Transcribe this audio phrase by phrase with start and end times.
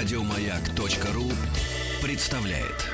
[0.00, 1.30] Радиомаяк.ру
[2.02, 2.86] представляет.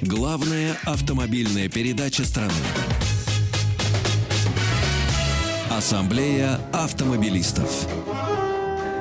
[0.00, 2.54] Главная автомобильная передача страны.
[5.70, 7.86] Ассамблея автомобилистов.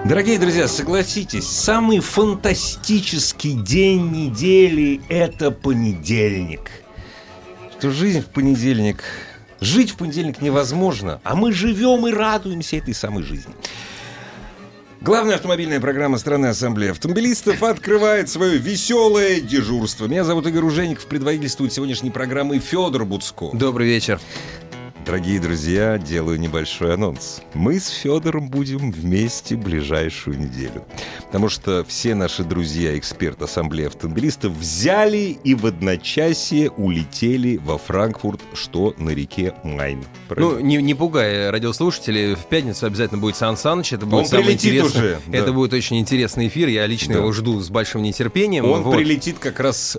[0.04, 6.70] Дорогие друзья, согласитесь, самый фантастический день недели– это понедельник.
[7.80, 9.05] Что жизнь в понедельник,
[9.63, 13.54] жить в понедельник невозможно, а мы живем и радуемся этой самой жизни.
[15.02, 20.05] Главная автомобильная программа страны Ассамблеи автомобилистов открывает свое веселое дежурство.
[20.07, 23.49] Меня зовут Игорь Ужеников, предводительствует сегодняшней программой Федор Буцко.
[23.52, 24.21] Добрый вечер.
[25.05, 27.41] Дорогие друзья, делаю небольшой анонс.
[27.53, 30.85] Мы с Федором будем вместе ближайшую неделю.
[31.26, 38.39] Потому что все наши друзья, эксперты Ассамблеи автомобилистов, взяли и в одночасье улетели во Франкфурт,
[38.53, 40.05] что на реке Майн.
[40.29, 44.45] Ну, не, не пугай радиослушателей, в пятницу обязательно будет Сан Саныч, это будет Он самый
[44.45, 45.01] прилетит интересный.
[45.01, 45.38] уже, да.
[45.38, 47.20] Это будет очень интересный эфир, я лично Да.
[47.20, 48.65] его жду с большим нетерпением.
[48.65, 48.95] Он вот.
[48.95, 49.98] прилетит как раз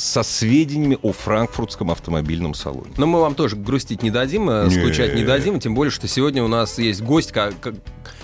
[0.00, 2.92] со сведениями о франкфуртском автомобильном салоне.
[2.96, 4.80] Но мы вам тоже грустить не дадим, э, Не.
[4.80, 7.74] скучать не дадим, тем более, что сегодня у нас есть гость, ка- ка-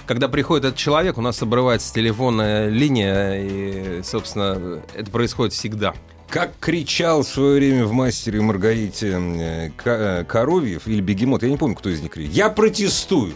[0.07, 5.95] когда приходит этот человек, у нас обрывается телефонная линия, и, собственно, это происходит всегда.
[6.29, 11.51] Как кричал в свое время в «Мастере и Маргарите» э, э, Коровьев или Бегемот, я
[11.51, 12.33] не помню, кто из них кричит.
[12.33, 13.35] Я протестую.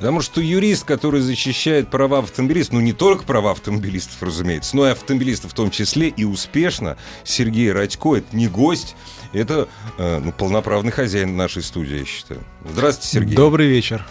[0.00, 4.92] Потому что юрист, который защищает права автомобилистов, ну не только права автомобилистов, разумеется, но и
[4.92, 8.96] автомобилистов в том числе, и успешно, Сергей Радько, это не гость,
[9.34, 12.40] это э, ну, полноправный хозяин нашей студии, я считаю.
[12.64, 13.36] Здравствуйте, Сергей.
[13.36, 14.06] Добрый вечер.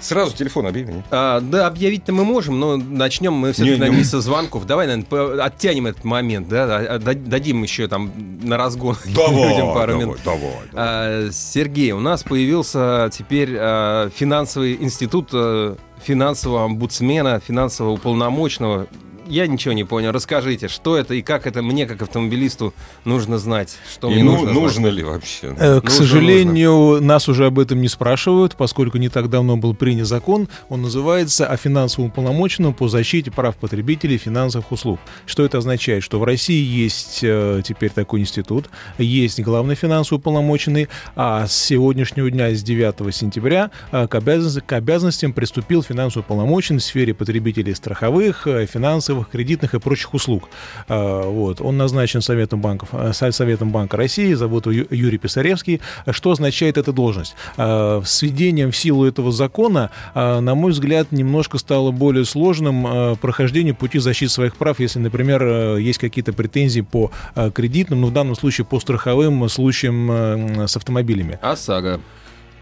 [0.00, 0.94] Сразу телефон объяви.
[1.10, 4.66] А, да, объявить-то мы можем, но начнем мы все-таки, наверное, со звонков.
[4.66, 8.10] Давай, наверное, оттянем этот момент, да, а- а, дад- дадим еще там
[8.42, 10.18] на разгон Давай, людям пару давай, минут.
[10.24, 10.50] давай.
[10.72, 18.86] А, Сергей, у нас появился теперь а, финансовый институт а, финансового омбудсмена, финансового уполномоченного.
[19.30, 20.10] Я ничего не понял.
[20.12, 22.74] Расскажите, что это и как это мне, как автомобилисту,
[23.04, 23.76] нужно знать?
[23.90, 24.54] Что И мне ну- нужно, знать?
[24.62, 25.54] нужно ли вообще?
[25.56, 29.74] Э, К Нужно, сожалению, нас уже об этом не спрашивают, поскольку не так давно был
[29.74, 30.48] принят закон.
[30.68, 34.98] Он называется о финансовом уполномоченном по защите прав потребителей финансовых услуг.
[35.26, 36.02] Что это означает?
[36.02, 42.30] Что в России есть э, теперь такой институт, есть главный финансовый уполномоченный, а с сегодняшнего
[42.30, 47.74] дня, с 9 сентября, э, к, обязанности- к обязанностям приступил финансовый уполномоченный в сфере потребителей
[47.74, 50.48] страховых, э, финансовых, кредитных и прочих услуг.
[50.88, 51.60] Э, Вот.
[51.60, 55.80] Он назначен Советом, банков, э, Со- Советом Банка России, зовут его Юрий Писаревский.
[56.10, 57.34] Что означает эта должность?
[57.56, 63.16] Э, С введением в силу этого закона, э, на мой взгляд, немножко стало более сложным
[63.18, 68.06] прохождение пути защиты своих прав, если, например, э, есть какие-то претензии по э, кредитным, ну,
[68.06, 71.38] в данном случае по страховым случаям с автомобилями.
[71.42, 72.00] ОСАГО.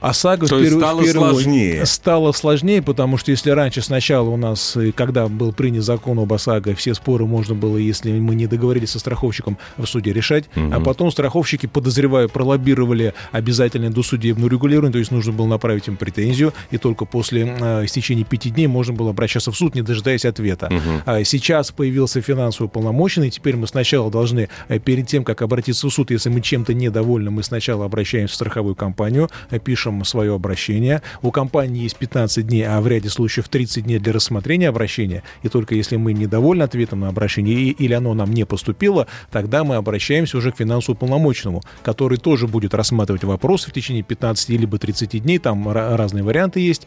[0.01, 1.87] ОСАГО То в есть перв- стало в первую- сложнее.
[1.87, 6.33] Стало сложнее, потому что если раньше сначала у нас, э, когда был принят закон об
[6.33, 10.81] ОСАГО, все споры можно было, если мы не договорились со страховщиком, в суде решать, а
[10.81, 16.79] потом страховщики, подозреваю, пролоббировали обязательное досудебное регулирование, то есть нужно было направить им претензию, и
[16.79, 20.71] только после э, истечения пяти дней можно было обращаться в суд, не дожидаясь ответа.
[21.07, 25.93] А сейчас появился финансовый уполномоченный, теперь мы сначала должны, э, перед тем, как обратиться в
[25.93, 29.59] суд, если мы чем-то недовольны, мы сначала обращаемся в страховую компанию, э,
[29.89, 31.03] пишем свое обращение.
[31.23, 35.23] У компании есть 15 дней, а в ряде случаев 30 дней для рассмотрения обращения.
[35.43, 39.77] И только если мы недовольны ответом на обращение или оно нам не поступило, тогда мы
[39.77, 45.23] обращаемся уже к финансовому полномочному, который тоже будет рассматривать вопросы в течение 15 либо 30
[45.23, 45.39] дней.
[45.39, 46.87] Там ра- разные варианты есть.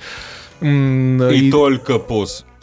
[0.61, 1.97] И, и- только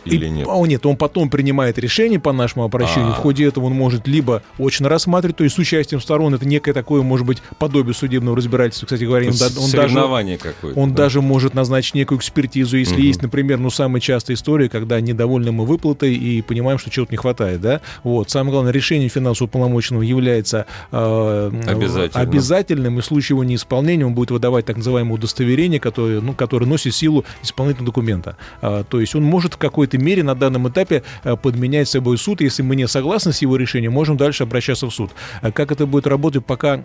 [0.09, 0.47] и- или нет?
[0.49, 3.11] О, нет, он потом принимает решение по нашему обращению.
[3.11, 3.15] А.
[3.15, 6.73] В ходе этого он может либо очно рассматривать, то есть с участием сторон, это некое
[6.73, 9.27] такое, может быть, подобие судебного разбирательства, кстати говоря.
[9.31, 10.79] То Он, он даже, соревнование какое-то.
[10.81, 11.05] он да?
[11.05, 13.03] даже может назначить некую экспертизу, если Мгм.
[13.03, 17.17] есть, например, ну, самая частая история, когда недовольны мы выплатой и понимаем, что чего-то не
[17.19, 17.81] хватает, да.
[18.05, 18.31] Вот.
[18.31, 22.29] Самое главное, решение финансового полномоченного является э, Обязательным.
[22.29, 26.67] обязательным, и в случае его неисполнения он будет выдавать так называемое удостоверение, которое, ну, которое
[26.67, 28.37] носит силу исполнительного документа.
[28.61, 32.41] А, то есть он может в какой-то мере на данном этапе э, подменять собой суд.
[32.41, 35.11] Если мы не согласны с его решением, можем дальше обращаться в суд.
[35.43, 36.83] А как это будет работать, пока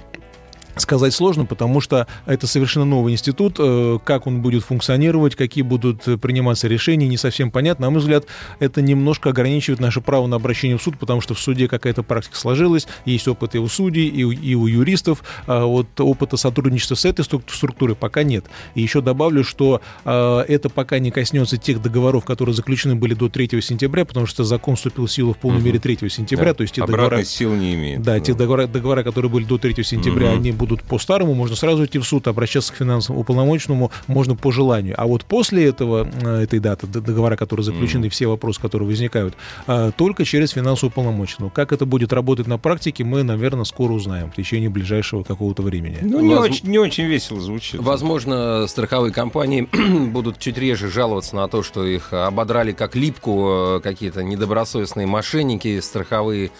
[0.75, 3.55] сказать сложно, потому что это совершенно новый институт.
[3.59, 7.87] э, Как он будет функционировать, какие будут приниматься решения, не совсем понятно.
[7.87, 8.25] На мой взгляд,
[8.59, 12.37] это немножко ограничивает наше право на обращение в суд, потому что в суде какая-то практика
[12.37, 15.23] сложилась, есть опыт и у судей, и у, и у юристов.
[15.47, 18.45] А Вот опыта сотрудничества с этой струк- структурой пока нет.
[18.75, 23.29] И еще добавлю, что э, это пока не коснется тех договоров, которые заключены были до
[23.29, 25.65] 3 сентября, потому что закон вступил в силу в полной Мгм.
[25.65, 26.47] мере 3 сентября.
[26.47, 26.53] Да.
[26.55, 28.01] То есть те Обратной договора, сил не имеет.
[28.01, 30.39] да, те договора, договора, которые были до 3 сентября, Мгм.
[30.39, 34.95] они будут по-старому, можно сразу идти в суд, обращаться к финансовому уполномоченному можно по желанию.
[34.97, 38.09] А вот после этого, э, этой даты, договора, которые заключены, mm.
[38.09, 39.35] все вопросы, которые возникают,
[39.67, 41.49] э, только через финансового уполномоченного.
[41.49, 45.97] Как это будет работать на практике, мы, наверное, скоро узнаем в течение ближайшего какого-то времени.
[46.01, 46.45] Ну, не, Воз...
[46.45, 47.81] очень, не очень весело звучит.
[47.81, 49.67] Возможно, страховые компании
[50.11, 56.51] будут чуть реже жаловаться на то, что их ободрали как липку какие-то недобросовестные мошенники страховые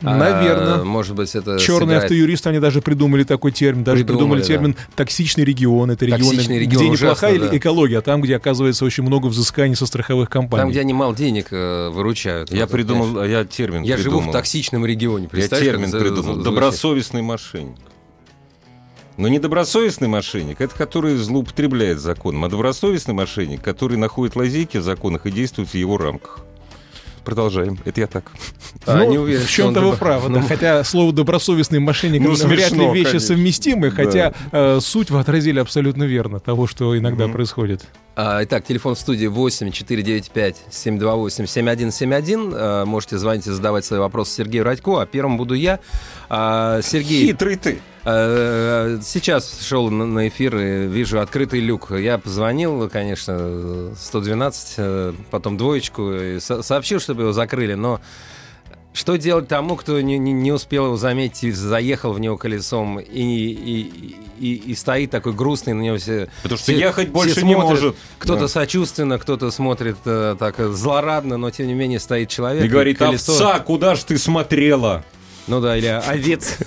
[0.00, 0.80] Наверное.
[0.80, 2.02] А, может быть, это Черные сыграет...
[2.04, 3.82] автоюристы, они даже придумали такой термин.
[3.82, 4.94] Даже придумали, придумали термин да.
[4.94, 5.90] «токсичный регион».
[5.90, 7.56] Это регионы, регион, где ужасно, неплохая да.
[7.56, 10.62] экология, а там, где, оказывается, очень много взысканий со страховых компаний.
[10.62, 12.52] Там, где они мало денег э, выручают.
[12.52, 13.30] Я вот, придумал, понимаешь?
[13.30, 14.20] я термин Я придумал.
[14.20, 15.28] живу в токсичном регионе.
[15.32, 16.36] Я термин придумал.
[16.36, 17.76] Добросовестный мошенник.
[19.16, 25.24] Но недобросовестный мошенник– это который злоупотребляет законом, а добросовестный мошенник, который находит лазейки в законах
[25.24, 26.40] и действует в его рамках.
[27.26, 27.76] Продолжаем.
[27.84, 28.30] Это я так.
[28.86, 30.28] А, ну, не уверен, в чем-то вы правы.
[30.28, 30.46] Ну, да.
[30.46, 33.20] Хотя слово добросовестный мошенник ну, смешно, вряд ли вещи конечно.
[33.20, 34.76] совместимы, хотя да.
[34.76, 37.32] э, суть вы отразили абсолютно верно того, что иногда mm-hmm.
[37.32, 37.84] происходит.
[38.18, 42.52] А, итак, телефон в студии 8 495 728 7171.
[42.54, 45.80] А, можете звонить и задавать свои вопросы Сергею Радько, а первым буду я.
[46.30, 47.26] А, Сергей...
[47.26, 47.78] Хитрый ты.
[48.04, 51.90] А, сейчас шел на эфир и вижу открытый люк.
[51.90, 58.00] Я позвонил, конечно, 112, э, потом двоечку, и сообщил, чтобы его закрыли, но
[58.96, 63.04] что делать тому, кто не, не, не успел его заметить, заехал в него колесом и,
[63.04, 66.28] и, и, и стоит такой грустный на него все.
[66.42, 67.96] Потому что все, ехать больше смотрят, не может.
[68.18, 68.48] Кто-то да.
[68.48, 72.64] сочувственно, кто-то смотрит э, так злорадно, но тем не менее стоит человек.
[72.64, 73.32] И говорит, колесо...
[73.32, 75.04] овца, куда ж ты смотрела?
[75.48, 76.58] Ну да, или овец.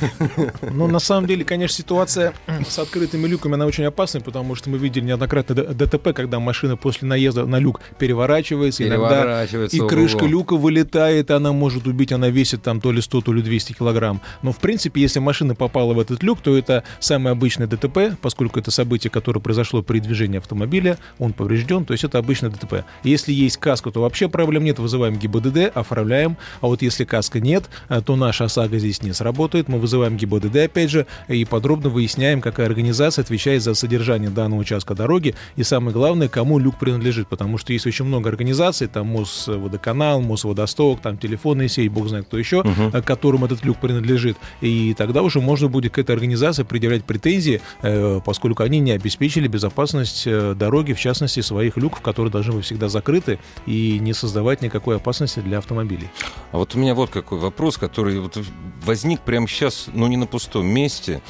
[0.62, 2.34] Ну, на самом деле, конечно, ситуация
[2.68, 7.08] с открытыми люками, она очень опасная, потому что мы видели неоднократно ДТП, когда машина после
[7.08, 12.80] наезда на люк переворачивается, иногда и крышка люка вылетает, она может убить, она весит там
[12.80, 14.22] то ли 100, то ли 200 килограмм.
[14.42, 18.60] Но, в принципе, если машина попала в этот люк, то это самое обычное ДТП, поскольку
[18.60, 22.86] это событие, которое произошло при движении автомобиля, он поврежден, то есть это обычное ДТП.
[23.04, 27.66] Если есть каска, то вообще проблем нет, вызываем ГИБДД, оформляем, а вот если каска нет,
[28.06, 29.68] то наша ОСАГО ОСАГО здесь не сработает.
[29.68, 34.96] Мы вызываем ГИБДД, опять же, и подробно выясняем, какая организация отвечает за содержание данного участка
[34.96, 40.22] дороги и, самое главное, кому люк принадлежит, потому что есть очень много организаций, там Мосводоканал,
[40.22, 43.02] Мосводосток, там телефонная сеть, бог знает кто еще, угу.
[43.04, 44.38] которым этот люк принадлежит.
[44.62, 49.48] И тогда уже можно будет к этой организации предъявлять претензии, э, поскольку они не обеспечили
[49.48, 54.62] безопасность э, дороги, в частности, своих люков, которые должны быть всегда закрыты и не создавать
[54.62, 56.10] никакой опасности для автомобилей.
[56.52, 58.38] А вот у меня вот какой вопрос, который вот
[58.84, 61.22] возник прямо сейчас, но не на пустом месте,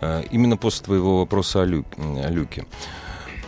[0.00, 2.66] а, именно после твоего вопроса о, Лю, о Люке.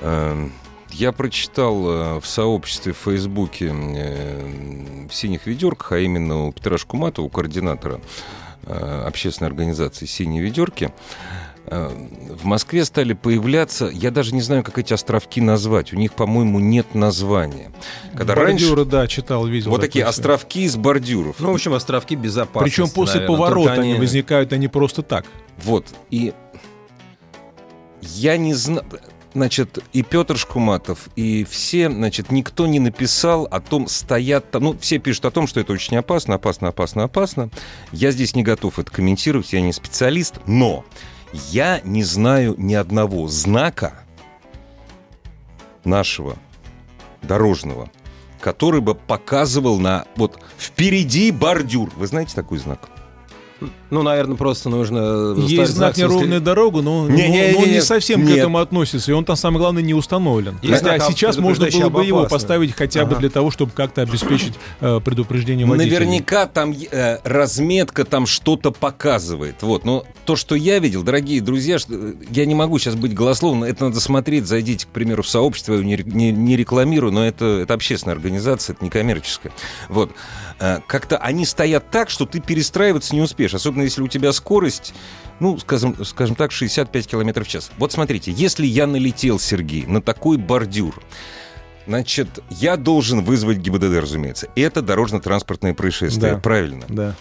[0.00, 0.48] А,
[0.90, 6.78] я прочитал а, в сообществе в Фейсбуке э, в «Синих ведерках», а именно у Петра
[6.78, 8.00] Шкуматова, координатора
[8.66, 10.92] общественной организации «Синие ведерки»,
[11.66, 15.92] в Москве стали появляться, я даже не знаю, как эти островки назвать.
[15.92, 17.70] У них, по-моему, нет названия.
[18.16, 18.90] Когда Бордюры, раньше...
[18.90, 19.70] да, читал, видел.
[19.70, 21.36] Вот такие островки из бордюров.
[21.38, 22.76] Ну, в общем, островки безопасности.
[22.76, 23.90] Причем после наверное, поворота они...
[23.92, 25.26] они возникают, они просто так.
[25.62, 25.86] Вот.
[26.10, 26.32] И
[28.00, 28.84] я не знаю...
[29.32, 34.78] Значит, и Петр Шкуматов, и все, значит, никто не написал о том, стоят там, ну,
[34.80, 37.48] все пишут о том, что это очень опасно, опасно, опасно, опасно.
[37.92, 40.84] Я здесь не готов это комментировать, я не специалист, но
[41.32, 43.94] я не знаю ни одного знака
[45.84, 46.36] нашего
[47.22, 47.90] дорожного,
[48.40, 51.90] который бы показывал на вот впереди бордюр.
[51.96, 52.88] Вы знаете такой знак?
[53.90, 55.34] Ну, наверное, просто нужно...
[55.36, 58.34] Есть знак неровная дорога, но, не, но, не, но не, не совсем нет.
[58.34, 59.10] к этому относится.
[59.10, 60.58] И он там, самое главное, не установлен.
[60.62, 63.20] Есть хотя сейчас можно было бы его поставить хотя бы ага.
[63.20, 66.00] для того, чтобы как-то обеспечить э, предупреждение водителя.
[66.00, 69.62] Наверняка там э, разметка там что-то показывает.
[69.62, 69.84] Вот.
[69.84, 73.64] Но то, что я видел, дорогие друзья, что, э, я не могу сейчас быть голословным.
[73.64, 74.46] Это надо смотреть.
[74.46, 75.74] Зайдите, к примеру, в сообщество.
[75.74, 79.52] Я не, не, не рекламирую, но это, это общественная организация, это не коммерческая.
[79.88, 80.12] Вот.
[80.60, 83.49] Э, как-то они стоят так, что ты перестраиваться не успеешь.
[83.54, 84.94] Особенно если у тебя скорость,
[85.38, 87.70] ну, скажем, скажем так, 65 км в час.
[87.78, 91.00] Вот смотрите, если я налетел, Сергей, на такой бордюр,
[91.86, 94.48] Значит, я должен вызвать ГИБДД, разумеется.
[94.54, 96.84] Это дорожно-транспортное происшествие, да, правильно?
[96.88, 97.16] Да.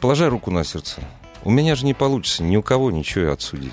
[0.00, 1.00] Положа руку на сердце.
[1.42, 3.72] У меня же не получится ни у кого ничего отсудить.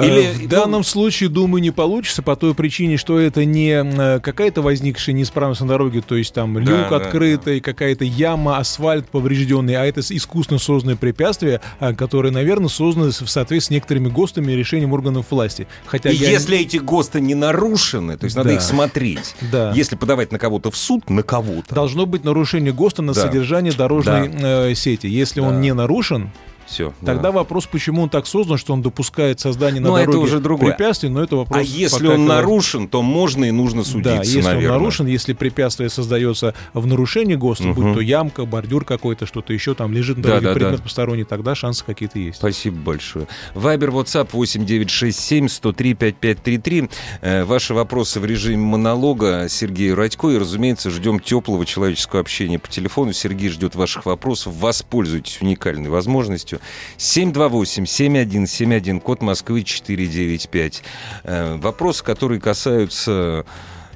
[0.00, 4.20] Или, э, в данном случае, думаю, не получится по той причине, что это не э,
[4.20, 7.64] какая-то возникшая неисправность на дороге, то есть там люк да, открытый, да.
[7.64, 13.56] какая-то яма, асфальт поврежденный, а это искусственно созданное препятствие, а, которое, наверное, создано в соответствии
[13.66, 15.66] с некоторыми ГОСТами и решением органов власти.
[15.86, 16.30] Хотя и я...
[16.30, 18.54] если эти ГОСТы не нарушены, то есть надо да.
[18.56, 19.34] их смотреть.
[19.50, 19.72] Да.
[19.74, 21.74] Если подавать на кого-то в суд, на кого-то.
[21.74, 23.22] Должно быть нарушение ГОСТа на да.
[23.22, 24.68] содержание дорожной да.
[24.68, 25.06] э, сети.
[25.06, 25.48] Если да.
[25.48, 26.30] он не нарушен,
[26.66, 26.92] Все.
[27.04, 30.40] Тогда вопрос, почему он так создан, что он допускает создание на Но это дороге уже
[30.40, 30.70] другое.
[30.72, 31.58] препятствий, но это вопрос...
[31.58, 34.72] А если он нарушен, то можно и нужно судиться, Да, если наверное.
[34.72, 37.74] он нарушен, если препятствие создается в нарушении ГОСТа, Мгм.
[37.74, 40.82] будь то ямка, бордюр какой-то, что-то еще там лежит на Да, дороге, да, предмет да.
[40.82, 42.38] посторонний, тогда шансы какие-то есть.
[42.38, 43.26] Спасибо большое.
[43.54, 46.90] Вайбер, WhatsApp 8967 103 5533.
[47.22, 50.28] Э, Ваши вопросы в режиме монолога Сергею Радько.
[50.30, 53.12] И, разумеется, ждем теплого человеческого общения по телефону.
[53.12, 54.54] Сергей ждет ваших вопросов.
[54.56, 56.55] Воспользуйтесь уникальной возможностью.
[56.98, 60.82] 728-7171, код Москвы 495.
[61.24, 63.44] Э, Вопросы, которые касаются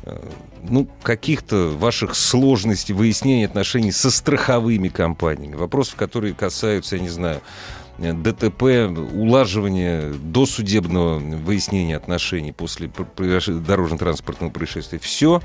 [0.03, 0.29] э,
[0.63, 5.55] ну, каких-то ваших сложностей выяснения отношений со страховыми компаниями.
[5.55, 7.41] Вопросов, которые касаются, я не знаю,
[7.99, 14.99] э, ДТП, улаживания досудебного выяснения отношений после дорожно-транспортного происшествия.
[14.99, 15.41] Все,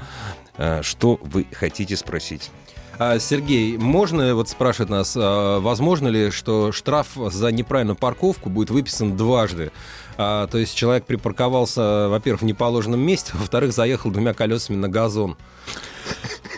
[0.82, 2.50] что вы хотите спросить.
[2.98, 8.70] А, Сергей, можно вот спрашивать нас, а, возможно ли, что штраф за неправильную парковку будет
[8.70, 9.72] выписан дважды?
[10.18, 15.36] А, то есть человек припарковался, во-первых, в неположенном месте, во-вторых, заехал двумя колесами на газон.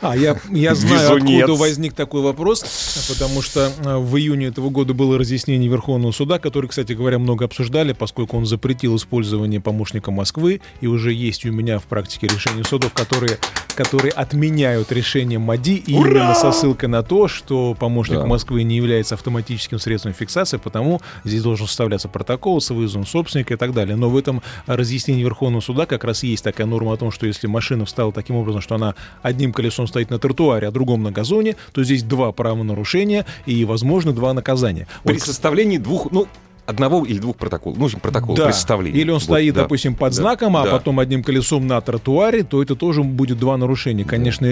[0.02, 1.44] А, я, я знаю, Везунец.
[1.44, 2.64] откуда возник такой вопрос,
[3.10, 7.46] потому что э, в июне этого года было разъяснение Верховного суда, который, кстати говоря, много
[7.46, 12.64] обсуждали, поскольку он запретил использование помощника Москвы, и уже есть у меня в практике решения
[12.64, 13.38] судов, которые,
[13.76, 18.26] которые отменяют решение МАДИ, и именно со ссылкой на то, что помощник Да.
[18.26, 23.58] Москвы не является автоматическим средством фиксации, потому здесь должен составляться протокол с вызовом собственника и
[23.58, 23.96] так далее.
[23.96, 27.48] Но в этом разъяснении Верховного суда как раз есть такая норма о том, что если
[27.48, 31.56] машина встала таким образом, что она одним колесом стоит на тротуаре, а другом на газоне,
[31.72, 34.88] то здесь два правонарушения и, возможно, два наказания.
[35.04, 36.28] При Вот, составлении двух, ну,
[36.68, 37.78] одного или двух протоколов.
[37.80, 38.46] Ну, общем, протокол да.
[38.46, 39.00] представления.
[39.00, 39.62] Или он Вот, стоит, да.
[39.64, 40.16] допустим, под Да.
[40.16, 40.72] знаком, а Да.
[40.72, 44.04] потом одним колесом на тротуаре, то это тоже будет два нарушения.
[44.06, 44.46] Конечно,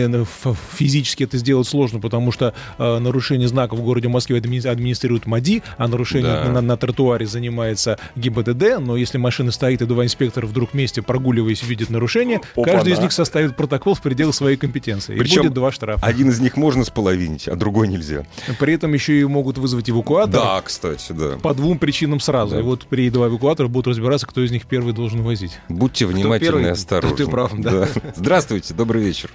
[0.73, 5.61] физически это сделать сложно, потому что э, нарушение знаков в городе Москве адми- администрирует МАДИ,
[5.77, 6.51] а нарушение Да.
[6.51, 8.79] на, на тротуаре занимается ГИБДД.
[8.79, 13.11] Но если машина стоит, и два инспектора вдруг вместе, прогуливаясь, видят нарушение, каждый из них
[13.11, 15.17] составит протокол в пределах своей компетенции.
[15.17, 16.05] Причем и будет два штрафа.
[16.05, 18.25] Один из них можно споловинить, а другой нельзя.
[18.59, 20.33] При этом еще и могут вызвать эвакуатор.
[20.41, 21.37] Да, кстати, да.
[21.41, 22.55] По двум причинам сразу.
[22.55, 22.59] Да.
[22.61, 25.59] И вот приедет два эвакуатора, будут разбираться, кто из них первый должен возить.
[25.69, 27.23] Будьте внимательны и осторожны.
[27.23, 27.87] и прав, да.
[28.15, 29.29] Здравствуйте, добрый вечер.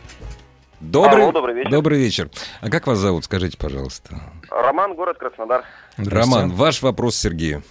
[0.81, 1.71] Добрый, Алло, добрый вечер.
[1.71, 2.31] Добрый вечер.
[2.63, 4.19] А как вас зовут, скажите, пожалуйста.
[4.51, 5.65] Роман, город Краснодар.
[5.99, 7.63] Роман, ваш вопрос Сергею.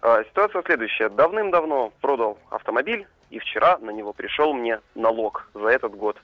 [0.00, 1.08] А, Ситуация следующая.
[1.08, 6.16] Давным-давно продал автомобиль, и вчера на него пришел мне налог за этот год.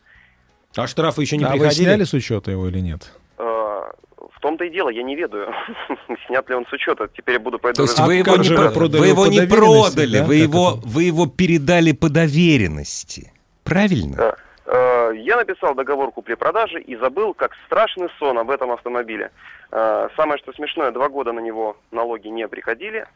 [0.77, 1.85] А штрафы еще не а вы приходили?
[1.85, 3.13] сняли с учета его или нет?
[3.39, 3.91] А,
[4.39, 5.53] В том-то и дело, я не ведаю,
[6.29, 7.09] снят ли он с учета.
[7.09, 7.89] Теперь я буду по То этому...
[7.89, 10.25] есть А вы его не, про- продали вы его не продали, да?
[10.25, 10.87] вы, Как его, это?
[10.89, 13.33] вы его передали по доверенности.
[13.65, 14.17] Правильно?
[14.17, 14.37] Да.
[14.67, 19.33] Э, Я написал договор купли-продажи и забыл, как страшный сон об этом автомобиле.
[19.73, 23.07] Э, Самое что смешное, два года на него налоги не приходили,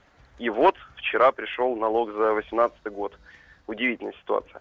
[0.41, 3.13] и вот вчера пришел налог за 2018 год.
[3.69, 4.61] Удивительная ситуация.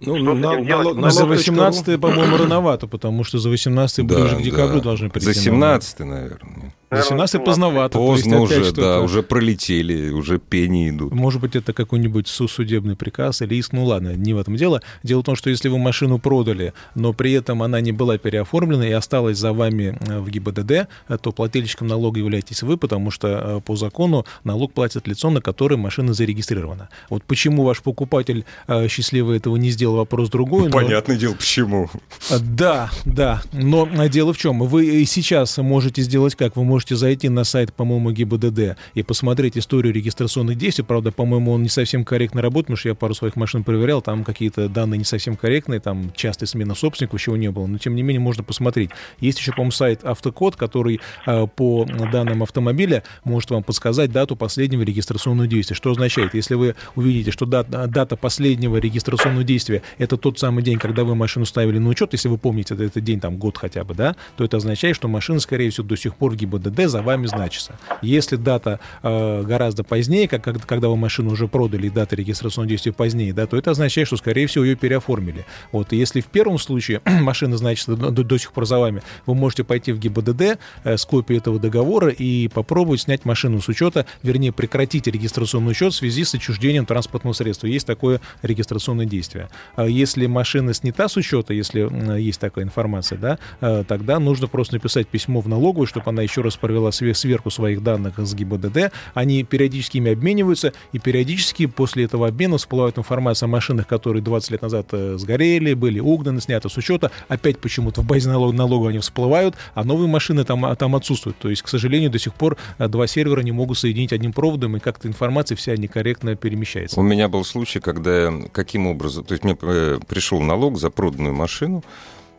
[0.00, 0.68] Ну, Что на- делать?
[0.68, 1.36] налог- Но за налог.ру.
[1.36, 4.90] 18 по-моему, рановато, потому что за 18 ближе к декабрю да.
[4.90, 5.26] должны прийти.
[5.32, 6.74] За 17 наверное.
[6.90, 7.98] За 17 поздновато.
[7.98, 11.12] то есть Поздно опять уже, да, уже пролетели, уже пени идут.
[11.12, 13.72] Может быть, это какой-нибудь су- судебный приказ или иск.
[13.74, 14.80] Ну ладно, не в этом дело.
[15.02, 18.88] Дело в том, что если вы машину продали, но при этом она не была переоформлена
[18.88, 20.86] и осталась за вами э, в ГИБДД, э,
[21.20, 25.76] то плательщиком налога являетесь вы, потому что э, по закону налог платит лицо, на которое
[25.76, 26.88] машина зарегистрирована.
[27.10, 28.46] Вот почему ваш покупатель
[28.88, 30.64] счастливый этого не сделал, вопрос другой.
[30.66, 31.90] но- Понятное дело, почему.
[32.30, 33.42] А, Да, да.
[33.52, 34.60] Но а, дело в чем?
[34.60, 36.56] Вы и сейчас можете сделать как?
[36.56, 40.84] Вы можете зайти на сайт, по-моему, ГИБДД и посмотреть историю регистрационных действий.
[40.84, 44.24] Правда, по-моему, он не совсем корректно работает, потому что я пару своих машин проверял, там
[44.24, 47.66] какие-то данные не совсем корректные, там частая смена собственников, чего не было.
[47.66, 48.90] Но, тем не менее, можно посмотреть.
[49.20, 54.82] Есть еще, по-моему, сайт Автокод, который а, по данным автомобиля может вам подсказать дату последнего
[54.82, 55.76] регистрационного действия.
[55.76, 60.78] Что означает, если вы увидите, что дата, дата последнего регистрационного действия это тот самый день,
[60.78, 63.84] когда вы машину ставили на учет, если вы помните, это, это день, там, год хотя
[63.84, 67.02] бы, да, то это означает, что машина, скорее всего, до сих пор в ГИБДД за
[67.02, 67.78] вами значится.
[68.02, 73.32] Если дата э, гораздо позднее, как, когда вы машину уже продали, дата регистрационного действия позднее,
[73.32, 75.44] да, то это означает, что, скорее всего, ее переоформили.
[75.72, 79.02] Вот, и если в первом случае машина значится до, до- до сих пор за вами,
[79.26, 83.68] вы можете пойти в ГИБДД э, с копией этого договора и попробовать снять машину с
[83.68, 87.66] учета, вернее, прекратить регистрационный учет в связи с отчуждением транспортного средства.
[87.66, 89.48] Есть такое регистрационное действие.
[89.76, 94.74] А если машина снята с учета, если есть такая информация, да, э, тогда нужно просто
[94.74, 98.92] написать письмо в налоговую, чтобы она еще раз провела сверку своих данных с ГИБДД.
[99.14, 104.50] Они периодически ими обмениваются, и периодически после этого обмена всплывает информация о машинах, которые 20
[104.52, 107.10] лет назад э, сгорели, были угнаны, сняты с учета.
[107.28, 111.38] Опять почему-то в базе налог, налога они всплывают, а новые машины там, а, там отсутствуют.
[111.38, 114.76] То есть, к сожалению, до сих пор э, два сервера не могут соединить одним проводом,
[114.76, 116.98] и как-то информация вся некорректно перемещается.
[116.98, 119.24] У меня был случай, когда каким образом...
[119.24, 121.82] То есть мне пришел налог за проданную машину,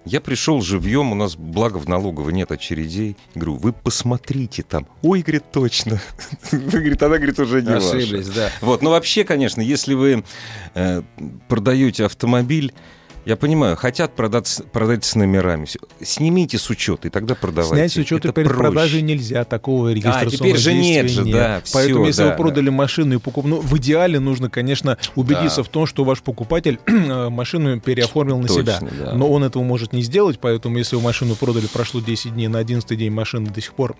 [0.06, 3.16] я пришел живьем, у нас, благо, в налоговой нет очередей.
[3.36, 4.88] Говорю, вы посмотрите там.
[5.02, 6.02] Ой, говорит, точно.
[6.52, 8.40] Говорит, она, говорит, уже не Ошиблись, ваша.
[8.40, 8.52] да.
[8.62, 10.24] Вот, но вообще, конечно, если вы
[10.74, 11.02] э,
[11.48, 12.74] продаете автомобиль,
[13.26, 15.68] я понимаю, хотят продать, продать с номерами.
[16.02, 17.76] Снимите с учета, и тогда продавайте.
[17.76, 18.62] Снять с учета Это перед проще.
[18.64, 22.70] продажей нельзя, такого регистрационного теперь же нет же, да, Поэтому, всё, если да, вы продали
[22.70, 23.46] машину и покуп...
[23.46, 25.64] ну, в идеале нужно, конечно, убедиться Да.
[25.64, 28.80] в том, что ваш покупатель э, машину переоформил на Точно, себя.
[29.00, 29.14] да.
[29.14, 32.60] Но он этого может не сделать, поэтому, если вы машину продали, прошло 10 дней, на
[32.60, 33.96] 11 день машина до сих пор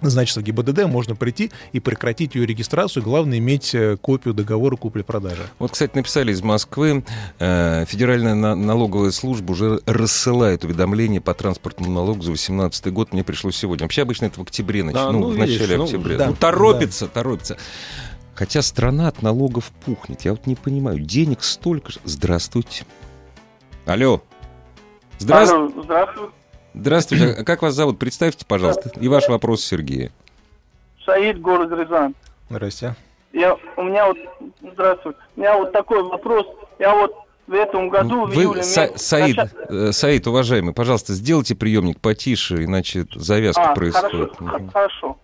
[0.00, 3.02] Значит, в ГИБДД можно прийти и прекратить ее регистрацию.
[3.02, 5.42] Главное иметь э, копию договора купли-продажи.
[5.58, 7.04] Вот, кстати, написали из Москвы,
[7.38, 13.12] э, Федеральная на- налоговая служба уже рассылает уведомления по транспортному налогу за 2018 год.
[13.12, 13.84] Мне пришлось сегодня.
[13.84, 16.16] Вообще обычно это в октябре, нач- Да, ну, ну, в видишь, начале ну, октября.
[16.18, 17.56] да, ну, торопится, торопится.
[18.34, 20.22] Хотя страна от налогов пухнет.
[20.24, 22.00] Я вот не понимаю, денег столько же.
[22.04, 22.84] Здравствуйте.
[23.86, 24.22] Алло.
[25.18, 25.72] Здравствуйте.
[25.74, 26.32] Алло, здравствуйте.
[26.74, 27.36] Здравствуйте.
[27.40, 27.98] А как вас зовут?
[27.98, 28.90] Представьте, пожалуйста.
[29.00, 30.10] И ваш вопрос Сергею.
[31.04, 32.14] Саид, город Рязань.
[32.50, 32.94] Здрасте.
[33.32, 34.16] Я, у меня вот,
[34.62, 36.46] здравствуйте, у меня вот такой вопрос.
[36.78, 37.14] Я вот
[37.46, 38.60] в этом году, в Вы, июле...
[38.62, 44.36] Са- месяце Саид, начал- э, Саид, уважаемый, пожалуйста, сделайте приемник потише, иначе завязка А, происходит.
[44.36, 45.16] хорошо, х- хорошо.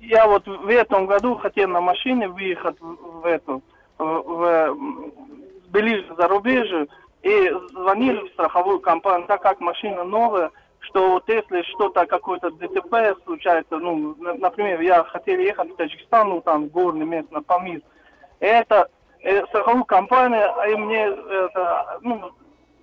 [0.00, 3.62] Я вот в этом году хотел на машине выехать в, в эту,
[3.98, 5.12] в, в, м,
[5.70, 6.88] ближе к зарубежью,
[7.22, 10.50] и звонили в страховую компанию, так как машина новая,
[10.80, 16.28] что вот если что-то, какое-то ДТП случается, ну, на- например, я хотел ехать в Таджикистан,
[16.28, 17.80] ну, там, горный мест, на Памир,
[18.40, 18.88] это
[19.20, 22.32] э, страховую компанию, и мне это, ну,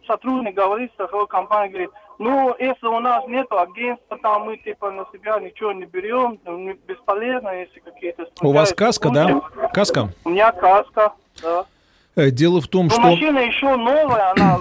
[0.07, 5.05] сотрудник говорит, страховой компании говорит, ну, если у нас нет агентства, там мы типа на
[5.11, 8.25] себя ничего не берем, ну, бесполезно, если какие-то...
[8.41, 9.27] У вас каска, да?
[9.27, 9.73] случаи.
[9.73, 10.09] Каска?
[10.23, 11.65] У меня каска, да.
[12.19, 13.01] Э, Дело в том, Но что...
[13.01, 14.59] машина еще новая, она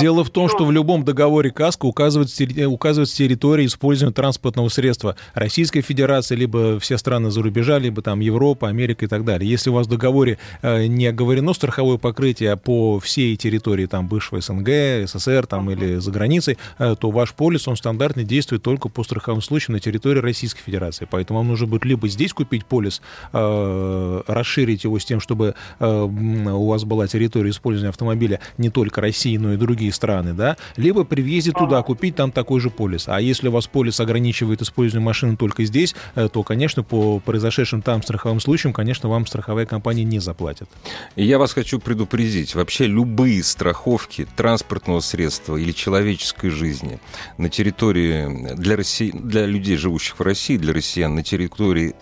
[0.00, 5.80] Дело в том, что в любом договоре КАСКО указывается, указывается территория использования транспортного средства Российской
[5.80, 9.50] Федерации, либо все страны за рубежа, либо там Европа, Америка и так далее.
[9.50, 14.40] Если у вас в договоре э, не оговорено страховое покрытие по всей территории там бывшего
[14.40, 19.02] СНГ, СССР там или за границей, э, то ваш полис, он стандартный, действует только по
[19.04, 21.06] страховым случаям на территории Российской Федерации.
[21.10, 26.66] Поэтому вам нужно будет либо здесь купить полис, э, расширить его с тем, чтобы у
[26.66, 31.20] вас была территория использования автомобиля не только России, но и другие страны, да, либо при
[31.20, 33.04] въезде туда купить там такой же полис.
[33.06, 37.82] А если у вас полис ограничивает использование машины только здесь, э, то, конечно, по произошедшим
[37.82, 40.68] там страховым случаям, конечно, вам страховая компания не заплатит.
[41.16, 42.54] Я вас хочу предупредить.
[42.54, 46.98] Вообще любые страховки транспортного средства или человеческой жизни
[47.36, 51.94] на территории для, России, для людей, живущих в России, для россиян на территории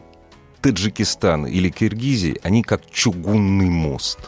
[0.61, 4.19] Таджикистана или Киргизии, они как чугунный мост.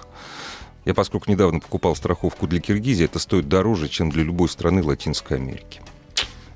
[0.84, 5.36] Я, поскольку недавно покупал страховку для Киргизии, это стоит дороже, чем для любой страны Латинской
[5.36, 5.80] Америки.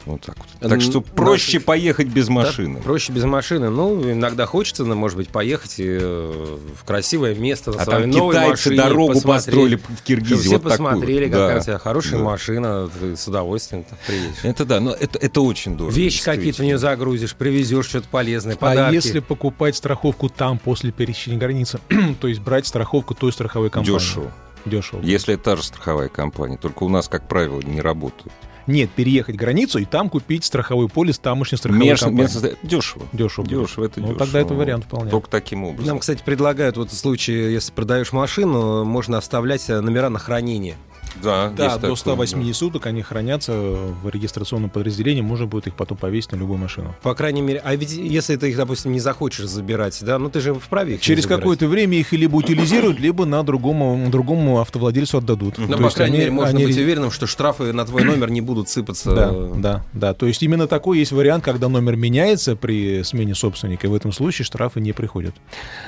[0.06, 0.70] Вот так вот.
[0.70, 2.80] Так что проще наши- поехать без Да, машины.
[2.80, 3.70] проще без машины.
[3.70, 8.34] Ну, иногда хочется, может быть, поехать э, в красивое место на А своей там новой
[8.34, 10.36] китайцы машине, дорогу построили в Киргизии.
[10.36, 10.70] все вот такую.
[10.90, 11.38] посмотрели, Да.
[11.48, 12.24] какая у тебя хорошая Да.
[12.24, 14.36] машина, ты с удовольствием приедешь.
[14.44, 15.94] Это да, но это, это очень дорого.
[15.96, 18.94] Вещи какие-то в нее загрузишь, привезешь что-то полезное, А подарки.
[18.94, 21.80] если покупать страховку там после пересечения границы,
[22.20, 23.98] то есть брать страховку той страховой компании?
[23.98, 24.32] Дешево.
[24.64, 25.00] Дешево.
[25.02, 28.32] Если это та же страховая компания, только у нас, как правило, не работают.
[28.66, 32.28] Нет, переехать границу и там купить страховой полис тамошней страховой Меж- компании.
[32.32, 33.06] меж- Дешево.
[33.12, 33.46] Дешево.
[33.46, 34.18] Дешево, это Ну, дешево.
[34.18, 35.10] тогда это вариант вполне.
[35.10, 35.86] Только таким образом.
[35.86, 40.76] Нам, кстати, предлагают вот в случае, если продаешь машину, можно оставлять э, номера на хранение.
[41.22, 45.74] Да, Да, есть до такое, 180 суток они хранятся в регистрационном подразделении, можно будет их
[45.74, 46.94] потом повесить на любую машину.
[47.02, 50.40] По крайней мере, а ведь если ты их, допустим, не захочешь забирать, да, ну ты
[50.40, 55.58] же вправе их Через какое-то время их либо утилизируют, либо на другому, другому автовладельцу отдадут.
[55.58, 58.30] Ну, по есть крайней они- мере, можно они- быть уверенным, что штрафы на твой номер
[58.30, 59.14] не будут сыпаться.
[59.14, 60.14] Да, да, да.
[60.14, 64.12] То есть именно такой есть вариант, когда номер меняется при смене собственника, и в этом
[64.12, 65.34] случае штрафы не приходят.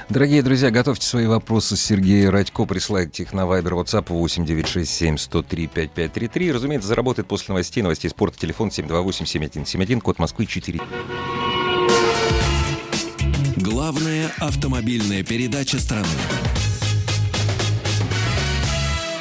[0.09, 6.53] Дорогие друзья, готовьте свои вопросы Сергею Радько, присылайте их на Viber, WhatsApp 8967 103 5533.
[6.53, 10.81] Разумеется, заработает после новостей, новостей спорта, телефон 728-7171, код Москвы 4.
[13.57, 16.07] Главная автомобильная передача страны.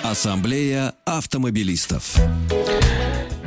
[0.04, 2.16] Ассамблея автомобилистов.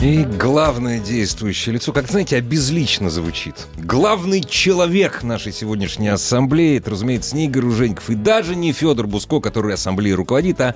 [0.01, 3.67] И главное действующее лицо, как, знаете, обезлично звучит.
[3.77, 9.41] Главный человек нашей сегодняшней ассамблеи, это, разумеется, не Игорь Уженьков и даже не Федор Буско,
[9.41, 10.75] который ассамблеей руководит, а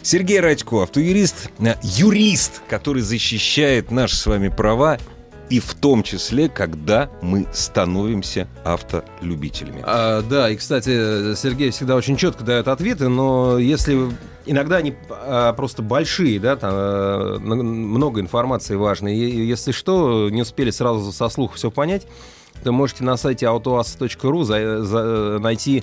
[0.00, 4.96] Сергей Радько, автоюрист, э, юрист, который защищает наши с вами права
[5.50, 9.82] и в том числе, когда мы становимся автолюбителями.
[9.84, 14.08] А, да, и, кстати, Сергей всегда очень четко дает ответы, но если
[14.46, 20.42] иногда они а, просто большие, да, там а, много информации важной, и если что, не
[20.42, 22.06] успели сразу со слуха все понять,
[22.62, 25.82] то можете на сайте autoas.ru за, за, найти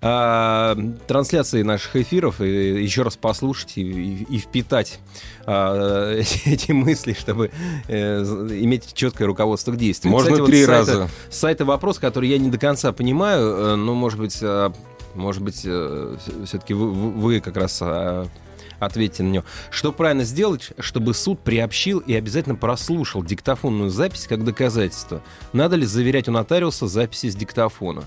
[0.00, 5.00] а, трансляции наших эфиров и еще раз послушать и, и, и впитать
[5.44, 7.50] а, эти мысли, чтобы
[7.88, 8.22] э,
[8.60, 10.12] иметь четкое руководство к действию.
[10.12, 10.92] Можно Кстати, три вот раза.
[10.92, 14.70] Сайта, сайта вопрос, который я не до конца понимаю, э, но, может быть, э,
[15.18, 18.26] может быть, э, все-таки вы, вы как раз э,
[18.78, 19.44] ответьте на него.
[19.70, 25.22] Что правильно сделать, чтобы суд приобщил и обязательно прослушал диктофонную запись как доказательство?
[25.52, 28.04] Надо ли заверять у нотариуса записи с диктофона?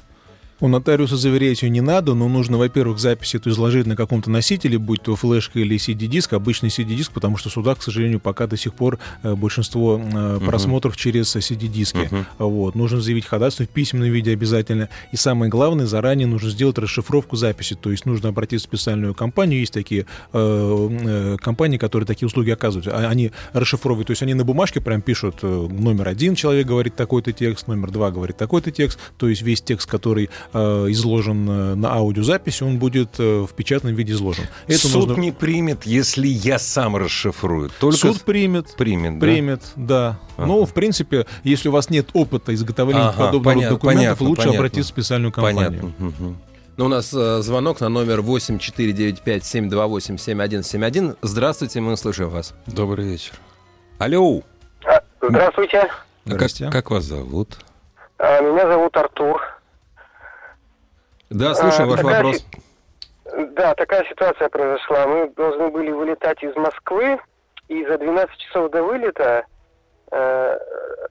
[0.61, 4.77] У нотариуса заверять ее не надо, но нужно, во-первых, запись эту изложить на каком-то носителе,
[4.77, 8.57] будь то флешка или CD-диск, обычный CD-диск, потому что в судах, к сожалению, пока до
[8.57, 12.09] сих пор э, большинство э, просмотров через CD-диски.
[12.37, 12.75] Вот.
[12.75, 14.89] Нужно заявить ходатайство в письменном виде обязательно.
[15.11, 19.59] И самое главное, заранее нужно сделать расшифровку записи, то есть нужно обратиться в специальную компанию.
[19.61, 22.87] Есть такие э, э, компании, которые такие услуги оказывают.
[22.87, 26.95] А- Они расшифровывают, то есть они на бумажке прям пишут э, номер один человек говорит
[26.95, 31.75] такой-то текст, номер два говорит такой-то текст, то есть весь текст, который э, изложен э,
[31.75, 34.45] на аудиозаписи, он будет э, в печатном виде изложен.
[34.67, 35.21] Это Суд нужно...
[35.21, 37.69] не примет, если я сам расшифрую.
[37.79, 38.75] Только Суд примет.
[38.75, 39.19] примет, да?
[39.19, 40.19] Примет, да.
[40.37, 40.47] Ага.
[40.47, 44.41] Но, в принципе, если у вас нет опыта изготовления Ага, подобного понятно, документов, понятно, лучше
[44.43, 44.59] понятно.
[44.59, 45.65] обратиться в специальную компанию.
[45.69, 45.91] Понятно.
[45.99, 46.37] Мгм.
[46.77, 51.17] Ну, у нас э, звонок на номер 8495-728-7171.
[51.21, 52.53] Здравствуйте, мы слышим вас.
[52.65, 53.33] Добрый вечер.
[53.99, 54.41] Алло.
[54.85, 55.89] А, Здравствуйте.
[56.25, 57.57] А Как, как вас зовут?
[58.17, 59.39] А, Меня зовут Артур.
[61.31, 62.45] Да, слушаем А, ваш такая вопрос.
[63.53, 65.07] Да, такая ситуация произошла.
[65.07, 67.19] Мы должны были вылетать из Москвы,
[67.69, 69.45] и за 12 часов до вылета
[70.11, 70.59] э,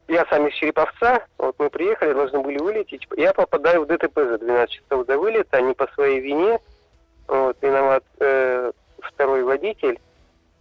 [0.09, 3.09] я сам из Череповца, вот мы приехали, должны были вылететь.
[3.17, 6.59] Я попадаю в ДТП за 12 часов до вылета, не по своей вине.
[7.27, 9.99] Вот, виноват э, второй водитель.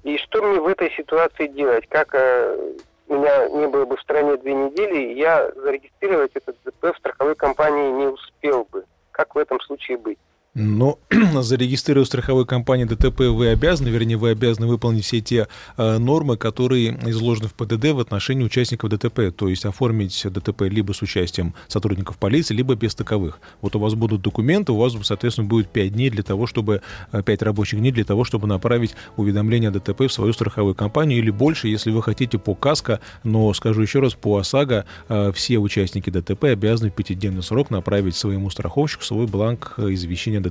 [0.04, 1.86] И что мне в этой ситуации делать?
[1.90, 2.76] Как э,
[3.10, 7.92] меня не было бы в стране две недели, я зарегистрировать этот ДТП в страховой компании
[7.92, 8.86] не успел бы.
[9.20, 10.18] Как в этом случае быть?
[10.62, 11.00] Но
[11.42, 17.00] зарегистрировав страховой компании ДТП вы обязаны, вернее, вы обязаны выполнить все те э, нормы, которые
[17.10, 22.18] изложены в ПДД в отношении участников ДТП, то есть оформить ДТП либо с участием сотрудников
[22.18, 23.40] полиции, либо без таковых.
[23.62, 26.82] Вот у вас будут документы, у вас, соответственно, будет 5 дней для того, чтобы,
[27.14, 31.30] 5 рабочих дней для того, чтобы направить уведомление о ДТП в свою страховую компанию или
[31.30, 36.10] больше, если вы хотите по КАСКО, но, скажу еще раз, по ОСАГО э, все участники
[36.10, 40.49] ДТП обязаны в пятидневный срок направить своему страховщику свой бланк э, извещения ДТП.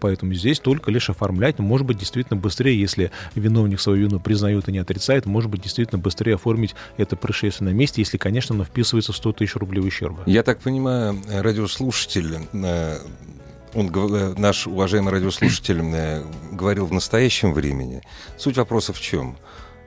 [0.00, 4.68] Поэтому здесь только лишь оформлять, но, может быть, действительно быстрее, если виновник свою вину признает
[4.68, 8.64] и не отрицает, может быть, действительно быстрее оформить это происшествие на месте, если, конечно, оно
[8.64, 10.22] вписывается в 100 тысяч рублей ущерба.
[10.26, 12.98] Я так понимаю, радиослушатель, э,
[13.74, 18.02] он, э, наш уважаемый радиослушатель э, говорил в настоящем времени.
[18.36, 19.36] Суть вопроса в чем?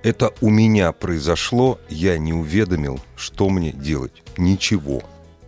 [0.03, 4.23] Это у меня произошло, я не уведомил, что мне делать.
[4.38, 5.01] Ничего.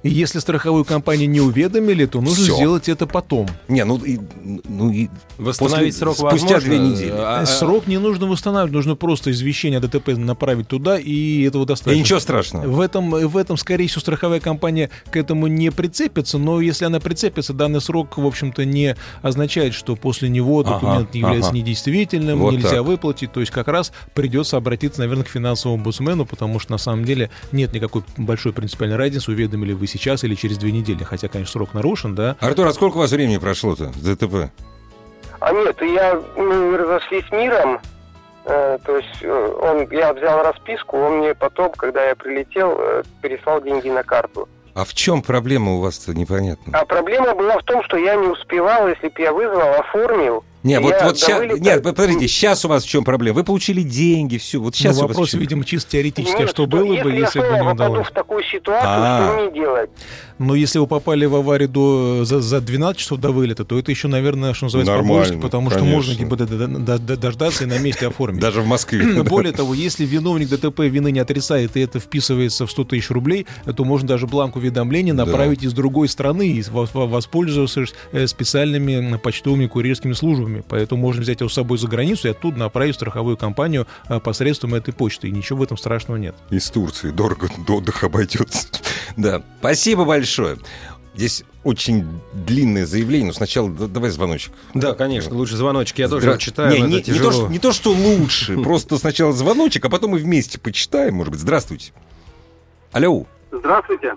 [0.08, 2.56] И если страховую компанию не уведомили, то нужно Всё.
[2.56, 3.48] сделать это потом.
[3.68, 4.20] Не, ну и,
[4.68, 6.60] ну и Восстановить после- срок спустя возможно?
[6.70, 7.12] две недели.
[7.14, 11.64] А, а, Срок не нужно восстанавливать, нужно просто извещение о ДТП направить туда, и этого
[11.64, 12.00] И достаточно.
[12.00, 12.66] ничего страшного.
[12.68, 17.00] В этом, в этом, скорее всего, страховая компания к этому не прицепится, но если она
[17.00, 21.58] прицепится, данный срок, в общем-то, не означает, что после него Ага, документ не является ага.
[21.60, 22.86] недействительным, Вот нельзя так.
[22.86, 23.32] выплатить.
[23.32, 27.30] То есть как раз придется обратиться, наверное, к финансовому омбудсмену, потому что на самом деле
[27.52, 31.04] нет никакой большой принципиальной разницы, уведомили вы сейчас или через две недели.
[31.04, 32.36] Хотя, конечно, срок нарушен, да.
[32.40, 34.52] Артур, а сколько у вас времени прошло-то с ДТП?
[35.40, 37.80] А нет, я, мы разошлись миром,
[38.46, 43.04] э, то есть э, он, я взял расписку, он мне потом, когда я прилетел, э,
[43.22, 44.50] переслал деньги на карту.
[44.74, 46.78] А в чем проблема у вас-то непонятно?
[46.78, 50.44] А проблема была в том, что я не успевал, если бы я вызвал, оформил.
[50.68, 53.36] Не, вот, вот сейчас, вылета- нет, подождите, сейчас у вас в чем проблема?
[53.38, 55.40] Вы получили деньги, все, вот сейчас Но у вас вопрос, чем?
[55.40, 58.08] видимо, чисто теоретически, Нет, что было бы, если бы не удалось.
[58.08, 59.34] в такую ситуацию, А.
[59.34, 59.90] что мне делать?
[60.40, 63.90] Но если вы попали в аварию до, за, за 12 часов до вылета, то это
[63.92, 65.96] еще, наверное, что называется, побольше, потому что конечно.
[65.96, 68.40] можно ГИБДД д- дождаться и на месте оформить.
[68.42, 69.24] Даже в Москве.
[69.24, 73.48] Более того, если виновник ДТП вины не отрицает, и это вписывается в 100 тысяч рублей,
[73.76, 79.18] то можно даже бланк уведомления направить из другой страны и во- во- воспользовавшись э, специальными
[79.18, 80.66] почтовыми курьерскими службами почтами.
[80.70, 84.20] Поэтому можно взять его с собой за границу и оттуда направить в страховую компанию а,
[84.20, 85.28] посредством этой почты.
[85.28, 86.36] И ничего в этом страшного нет.
[86.50, 88.68] Из Турции дорого до отдыха обойдется.
[89.16, 90.58] Да, спасибо большое.
[91.16, 94.54] Здесь очень длинное заявление, но сначала да- давай звоночек.
[94.76, 95.98] Да, конечно, лучше звоночек.
[95.98, 99.34] Я тоже Здра- читаю, не, не- не то, что, не то, что лучше, просто сначала
[99.34, 101.42] звоночек, а потом мы вместе почитаем, может быть.
[101.42, 101.92] Здравствуйте.
[102.92, 103.26] Алло.
[103.52, 104.14] Здравствуйте.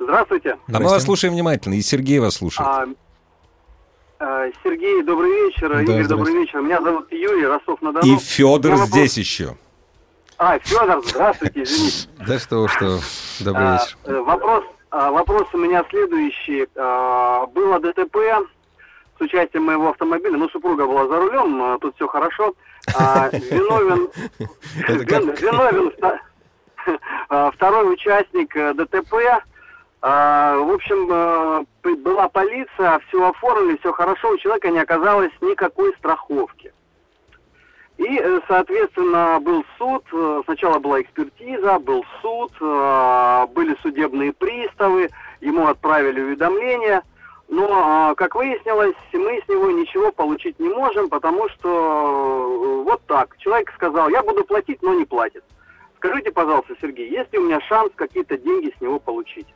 [0.00, 0.56] Здравствуйте.
[0.72, 2.66] А мы вас слушаем внимательно, и Сергей вас слушает.
[2.68, 2.86] А,
[4.18, 5.68] Сергей, добрый вечер.
[5.68, 6.60] Да, Игорь, добрый вечер.
[6.60, 8.04] Меня зовут Юрий, Ростов-на-Дону.
[8.06, 9.56] И Федор вопрос- здесь еще.
[10.38, 12.08] А, Федор, здравствуйте, извините.
[12.26, 12.98] Да что, что.
[13.40, 13.96] Добрый А, вечер.
[14.04, 16.66] э, Вопрос, а, вопрос у меня следующий.
[16.76, 18.16] А, Было ДТП
[19.18, 22.54] с участием моего автомобиля, ну, супруга была за рулем, а, тут все хорошо.
[22.96, 24.08] А, Виновен,
[24.88, 25.92] виновен
[27.28, 29.14] а, второй участник э, ДТП.
[30.00, 35.92] А, В общем, э, была полиция, все оформили, все хорошо, у человека не оказалось никакой
[35.94, 36.72] страховки.
[37.96, 45.66] И, э, соответственно, был суд, э, сначала была экспертиза, был суд, были судебные приставы, ему
[45.66, 47.02] отправили уведомление.
[47.48, 53.36] Но, как выяснилось, мы с него ничего получить не можем, потому что вот так.
[53.38, 55.42] Человек сказал, я буду платить, но не платит.
[55.96, 59.46] Скажите, пожалуйста, Сергей, есть ли у меня шанс какие-то деньги с него получить?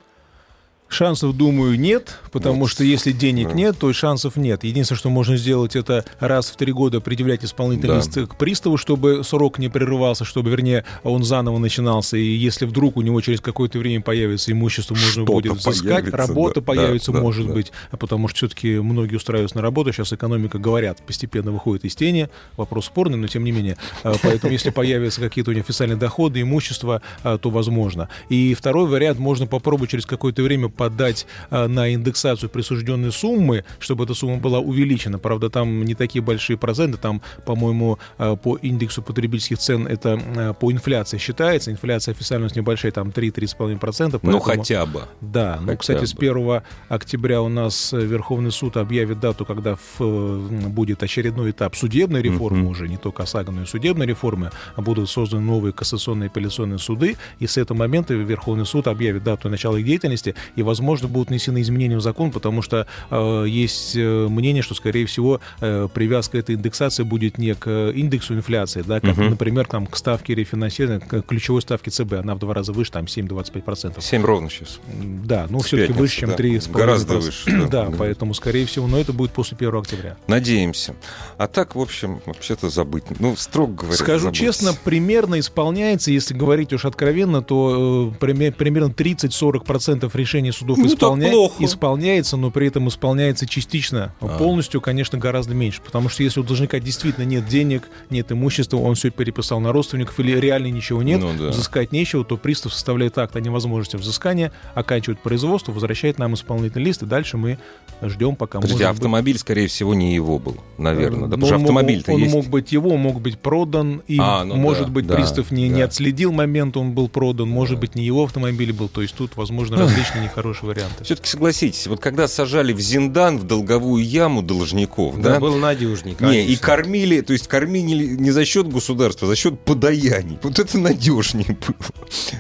[0.93, 2.71] Шансов, думаю, нет, потому Вот.
[2.71, 3.55] что если денег Да.
[3.55, 4.65] нет, то и шансов нет.
[4.65, 7.97] Единственное, что можно сделать, это раз в три года предъявлять исполнительный Да.
[7.97, 12.17] лист к приставу, чтобы срок не прерывался, чтобы, вернее, он заново начинался.
[12.17, 16.17] И если вдруг у него через какое-то время появится имущество, можно Что-то будет взыскать, появится,
[16.17, 17.53] работа да, появится, да, да, может да.
[17.55, 19.93] быть, а потому что все-таки многие устраиваются на работу.
[19.93, 22.29] Сейчас экономика, говорят, постепенно выходит из тени.
[22.57, 23.77] Вопрос спорный, но тем не менее.
[24.03, 28.09] А, Поэтому если появятся какие-то у него официальные доходы, имущество, а, то возможно.
[28.29, 34.03] И второй вариант, можно попробовать через какое-то время подать а, на индексацию присужденной суммы, чтобы
[34.03, 35.21] эта сумма была увеличена.
[35.21, 40.53] Правда, там не такие большие проценты, там, по-моему, а, по индексу потребительских цен это а,
[40.55, 41.71] по инфляции считается.
[41.71, 44.19] Инфляция официально нас небольшая, там 3-3,5%.
[44.25, 45.03] Ну, поэтому- хотя бы.
[45.21, 46.19] да, ну, Хотя кстати, с бы.
[46.19, 52.23] 1 октября у нас Верховный суд объявит дату, когда в, э, будет очередной этап судебной
[52.23, 56.81] реформы уже, не только ОСАГО, но и судебной реформы, будут созданы новые кассационные и апелляционные
[56.81, 61.29] суды, и с этого момента Верховный суд объявит дату начала их деятельности, и, возможно, будут
[61.29, 66.39] внесены изменения в закон, потому что э, есть э, мнение, что, скорее всего, э, привязка
[66.39, 69.31] этой индексации будет не к э, индексу инфляции, да, как, Мгм.
[69.31, 73.05] например, там, к ставке рефинансирования, к ключевой ставке ЦБ, она в два раза выше, там
[73.05, 74.01] 7-25%.
[74.01, 74.81] 7 ровно сейчас.
[75.25, 76.37] Да, ну С все-таки выше, чем да.
[76.37, 76.73] 3,5%.
[76.73, 77.67] Гораздо выше, да.
[77.83, 80.17] Да, поэтому, скорее всего, но это будет после 1 октября.
[80.27, 80.95] Надеемся.
[81.37, 83.05] А так, в общем, вообще-то забыть.
[83.19, 84.39] Ну, строго говоря, Скажу забыть.
[84.39, 90.87] честно, примерно исполняется, если говорить уж откровенно, то э, приме- примерно 30-40% решений судов Ну,
[90.87, 91.65] исполня- плохо.
[91.65, 94.15] исполняется, но при этом исполняется частично.
[94.21, 94.39] А.
[94.39, 95.81] Полностью, конечно, гораздо меньше.
[95.85, 100.19] Потому что если у должника действительно нет денег, нет имущества, он все переписал на родственников
[100.21, 101.49] или реально ничего нет, Ну да.
[101.49, 107.03] взыскать нечего, то пристав составляет акт о невозможности взыскания, оканчивает производство, возвращает нам исполнительный лист,
[107.03, 107.59] и дальше мы
[108.03, 111.27] ждем, пока Подождите, может быть, автомобиль, скорее всего, не его был, наверное.
[111.27, 112.35] Да, Э, потому что он мог- автомобиль-то он есть.
[112.35, 115.69] мог быть его, мог быть продан, и, А, ну может да, быть, да, пристав не,
[115.69, 115.85] не да.
[115.85, 119.77] отследил момент, он был продан, может быть, не его автомобиль был, то есть тут, возможно,
[119.79, 121.05] различные нехорошие варианты.
[121.05, 126.17] Все-таки согласитесь, вот когда сажали в Зиндан, в долговую яму должников, Да, да, был надежней,
[126.21, 130.39] не, и кормили, то есть кормили не за счет государства, а за счет подаяний.
[130.43, 131.77] Вот это надежнее было.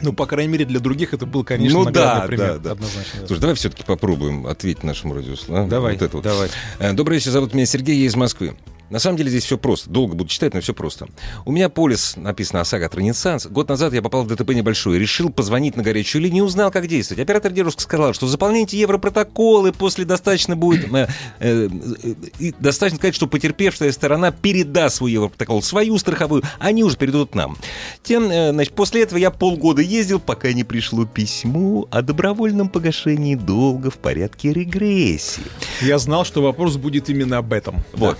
[0.02, 2.54] Ну, по крайней мере, для других это был, конечно, Ну да, пример.
[2.54, 2.72] да, да.
[2.72, 3.20] Однозначно.
[3.20, 3.26] да.
[3.26, 5.64] Слушай, давай все-таки попробуем ответить нашему радиослушателю.
[5.64, 5.66] а?
[5.66, 6.24] Давай, Вот это вот.
[6.24, 6.48] давай.
[6.78, 8.54] Э, Добрый вечер, зовут меня Сергей, я из Москвы.
[8.92, 9.88] На самом деле здесь все просто.
[9.88, 11.08] Долго буду читать, но все просто.
[11.46, 13.46] У меня полис написано ОСАГО от Ренессанс.
[13.46, 15.00] Год назад я попал в ДТП небольшое.
[15.00, 17.22] Решил позвонить на горячую линию, узнал, как действовать.
[17.22, 20.92] Оператор девушка сказала, что заполняйте европротоколы, после достаточно будет...
[20.92, 21.06] э,
[21.40, 21.68] э,
[22.38, 27.56] э, достаточно сказать, что потерпевшая сторона передаст свой европротокол, свою страховую, они уже передадут нам.
[28.02, 33.36] Тем, э, значит, после этого я полгода ездил, пока не пришло письмо о добровольном погашении
[33.36, 35.42] долга в порядке регрессии.
[35.80, 37.82] Я знал, что вопрос будет именно об этом.
[37.94, 38.18] Вот.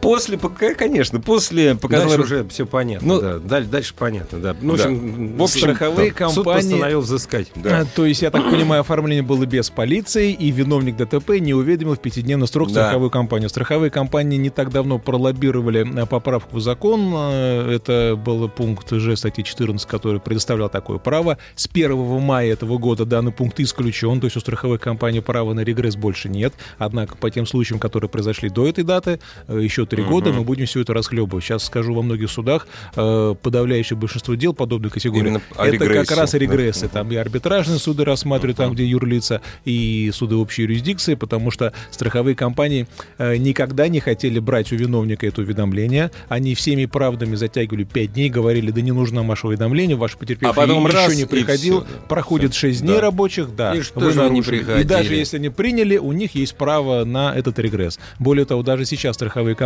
[0.00, 2.08] После, пока, конечно, после показал...
[2.08, 3.36] Дальше уже все понятно, Ну, да.
[3.38, 4.54] Даль- Дальше понятно, да.
[4.60, 4.84] Ну, в Да.
[4.84, 6.28] общем, В общем, страховые да.
[6.28, 6.60] суд компании...
[6.70, 7.50] постановил взыскать.
[7.64, 11.94] А, То есть, я так понимаю, оформление было без полиции, и виновник ДТП не уведомил
[11.94, 12.82] в пятидневный срок Да.
[12.82, 13.48] страховую компанию.
[13.48, 17.12] Страховые компании не так давно пролоббировали а, поправку в закон.
[17.14, 21.38] А, Это был пункт Ж статьи 14, который предоставлял такое право.
[21.56, 25.60] С 1 мая этого года данный пункт исключен, то есть у страховых компаний права на
[25.60, 26.52] регресс больше нет.
[26.78, 30.42] Однако по тем случаям, которые произошли до этой даты, э, еще еще три года мы
[30.44, 31.44] будем все это расхлебывать.
[31.44, 32.66] Сейчас скажу, во многих судах
[32.96, 36.38] э, подавляющее большинство дел подобной категории Именно это как раз да.
[36.38, 36.88] регрессы.
[36.88, 42.34] Там и арбитражные суды рассматривают, там, где юрлица, и суды общей юрисдикции, потому что страховые
[42.34, 42.86] компании
[43.18, 46.10] э, никогда не хотели брать у виновника это уведомление.
[46.28, 50.50] Они всеми правдами затягивали 5 дней, говорили, да не нужно нам ваше уведомление, ваш потерпевший
[50.50, 51.80] А потом еще раз, не приходил.
[51.80, 51.86] да.
[52.08, 52.54] Проходит.
[52.54, 53.00] 6 дней Да.
[53.00, 53.74] рабочих, да.
[53.74, 54.56] И что вы же они нарушили.
[54.56, 54.86] И приходили?
[54.86, 57.98] даже если они приняли, у них есть право на этот регресс.
[58.18, 59.63] Более того, даже сейчас страховые компании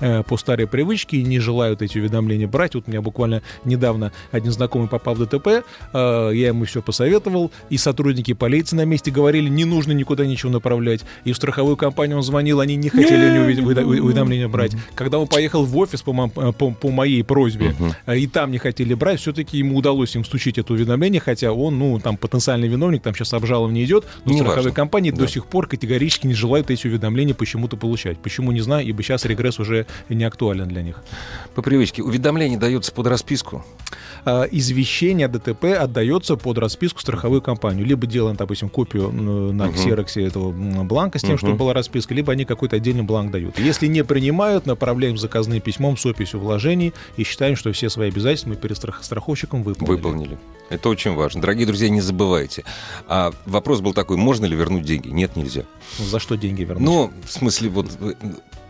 [0.00, 2.74] э, по старой привычке не желают эти уведомления брать.
[2.74, 7.50] Вот у меня буквально недавно один знакомый попал в ДТП, э, я ему все посоветовал,
[7.70, 11.02] и сотрудники полиции на месте говорили, не нужно никуда ничего направлять.
[11.24, 13.38] И в страховую компанию он звонил, они не хотели
[14.00, 14.72] уведомления брать.
[14.94, 17.74] Когда он поехал в офис по, э, по- по моей просьбе,
[18.06, 21.78] э, и там не хотели брать, все-таки ему удалось им стучить это уведомление, хотя он,
[21.78, 25.18] ну, там потенциальный виновник, там сейчас обжалование идет, но страховые компании Да.
[25.18, 28.18] до сих пор категорически не желают эти уведомления почему-то получать.
[28.18, 31.02] Почему, не знаю, ибо сейчас регресс уже не актуален для них.
[31.54, 32.02] По привычке.
[32.02, 33.64] Уведомление дается под расписку.
[34.24, 37.84] А, Извещение ДТП отдается под расписку страховую компанию.
[37.84, 40.52] Либо делаем, допустим, копию на ксероксе этого
[40.84, 43.58] бланка с тем, чтобы была расписка, либо они какой-то отдельный бланк дают.
[43.58, 48.50] Если не принимают, направляем заказным письмом с описью вложений и считаем, что все свои обязательства
[48.50, 49.96] мы перед страх- страховщиком выполнили.
[49.96, 50.38] Выполнили.
[50.70, 51.40] Это очень важно.
[51.42, 52.64] Дорогие друзья, не забывайте.
[53.06, 55.08] А вопрос был такой, можно ли вернуть деньги?
[55.08, 55.64] Нет, нельзя.
[55.98, 56.82] За что деньги вернуть?
[56.84, 58.14] Ну, в смысле, вот э,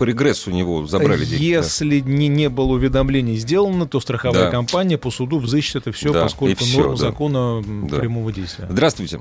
[0.02, 1.52] по регрессу у него забрали деньги.
[1.52, 1.58] да.
[1.58, 4.50] Если не, не было уведомлений сделано, то страховая Да.
[4.50, 7.00] компания по суду взыщет это все, Да, поскольку и всё, норма да.
[7.00, 7.98] закона Да.
[8.00, 8.66] прямого действия.
[8.68, 9.20] Здравствуйте.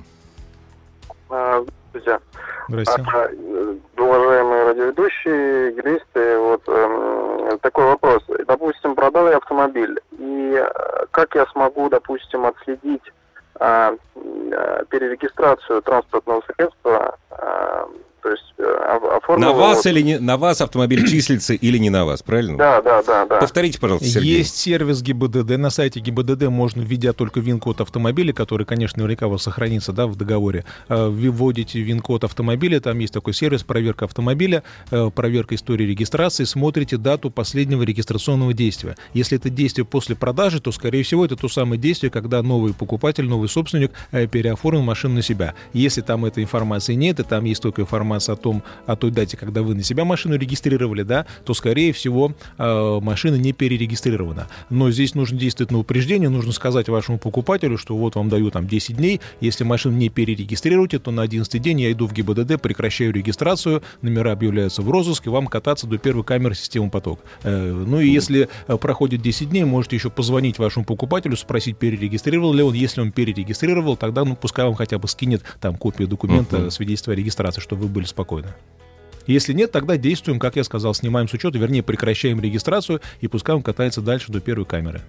[1.30, 1.64] А,
[1.94, 2.20] Здравствуйте.
[2.68, 3.04] Здрасте.
[3.14, 8.24] А, э, Уважаемые радиоведущие, юристы, вот эм, такой вопрос.
[8.48, 13.04] Допустим, продал я автомобиль, и э, как я смогу, допустим, отследить
[13.60, 17.88] а, э, перерегистрацию транспортного средства, а,
[18.22, 19.48] то есть оформил...
[19.48, 22.58] На вас его- или не на вас автомобиль числится или не на вас, правильно?
[22.58, 23.40] Да, да, да, да.
[23.40, 24.38] Повторите, пожалуйста, Сергей.
[24.40, 25.58] Есть сервис ГИБДД.
[25.58, 30.08] На сайте ГИБДД можно, введя только ВИН-код автомобиля, который, конечно, наверняка у вас сохранится да,
[30.08, 35.56] в договоре, э, вы вводите ВИН-код автомобиля, там есть такой сервис, проверка автомобиля, э, проверка
[35.56, 38.96] истории регистрации, смотрите дату последнего регистрационного действия.
[39.14, 43.26] Если это действие после продажи, то, скорее всего, это то самое действие, когда новый покупатель,
[43.26, 45.56] новый собственник переоформил машину на себя.
[45.74, 49.38] Если там этой информации нет, и там есть только информация о том, о той дате,
[49.38, 54.48] когда вы на себя машину регистрировали, да, то, скорее всего, э, машина не перерегистрирована.
[54.70, 58.68] Но здесь нужно действовать на упреждение, нужно сказать вашему покупателю, что вот вам даю там
[58.68, 63.14] 10 дней, если машину не перерегистрируете, то на 11 день я иду в ГИБДД, прекращаю
[63.14, 67.20] регистрацию, номера объявляются в розыск, и вам кататься до первой камеры системы поток.
[67.44, 72.54] Э, Ну и если э, проходит 10 дней, можете еще позвонить вашему покупателю, спросить, перерегистрировал
[72.54, 72.74] ли он.
[72.74, 77.16] Если он перерегистрировал, тогда ну, пускай вам хотя бы скинет там копию документа, свидетельства о
[77.16, 78.54] регистрации, чтобы вы были спокойны.
[79.28, 83.56] Если нет, тогда действуем, как я сказал, снимаем с учета, вернее, прекращаем регистрацию, и пускай
[83.56, 85.02] он катается дальше до первой камеры.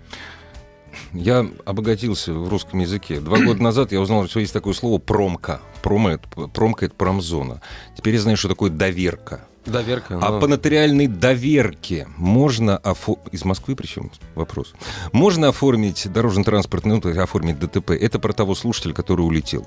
[1.12, 3.20] Я обогатился в русском языке.
[3.20, 5.60] Два года назад я узнал, что есть такое слово промка.
[5.82, 7.60] Промо это, промка— это промзона.
[7.96, 9.40] Теперь я знаю, что такое доверка.
[9.64, 10.18] Доверка.
[10.20, 13.32] А ну, по нотариальной доверке можно оформить...
[13.32, 14.74] Из Москвы причем вопрос.
[15.12, 17.90] Можно оформить дорожно-транспортный, ну, то есть оформить ДТП.
[17.90, 19.66] Это про того слушателя, который улетел.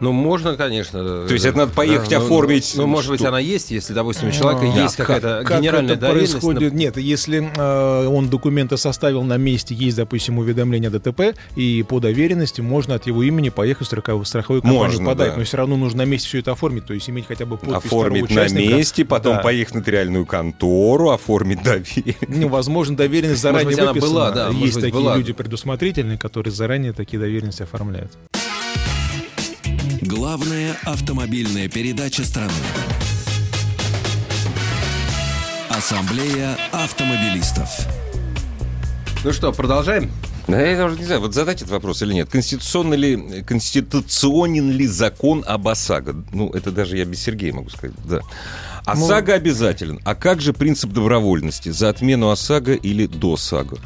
[0.00, 1.26] Ну, можно, конечно.
[1.26, 4.62] То есть это надо поехать оформить Ну, может быть, она есть, если, допустим, у человека
[4.72, 6.32] А, есть как- какая-то как генеральная это доверенность.
[6.34, 6.72] происходит?
[6.74, 12.00] Нет, если э, он документы составил на месте, есть, допустим, уведомление о ДТП, и по
[12.00, 15.30] доверенности можно от его имени поехать в страховую, страховую компанию Можно, подать.
[15.32, 15.36] да.
[15.38, 17.74] Но все равно нужно на месте все это оформить, то есть иметь хотя бы подпись
[17.86, 19.42] оформить на месте, потом Да.
[19.42, 22.14] поехать в нотариальную контору, оформить доверие.
[22.28, 24.12] Ну, возможно, доверенность заранее быть, она выписана.
[24.12, 25.16] была, да, может Есть быть, такие была.
[25.16, 28.12] люди предусмотрительные, которые заранее такие доверенности оформляют.
[30.38, 32.52] Главная автомобильная передача страны.
[35.68, 37.68] Ассамблея автомобилистов.
[39.24, 40.12] Ну что, продолжаем?
[40.46, 42.28] Да, я даже не знаю, вот задать этот вопрос или нет.
[42.30, 46.24] Конституционно ли, конституционен ли закон об ОСАГО?
[46.32, 48.20] Ну, это даже я без Сергея могу сказать, да.
[48.84, 49.98] ОСАГО обязателен.
[50.04, 51.70] А как же принцип добровольности?
[51.70, 53.78] За отмену ОСАГО или до САГО?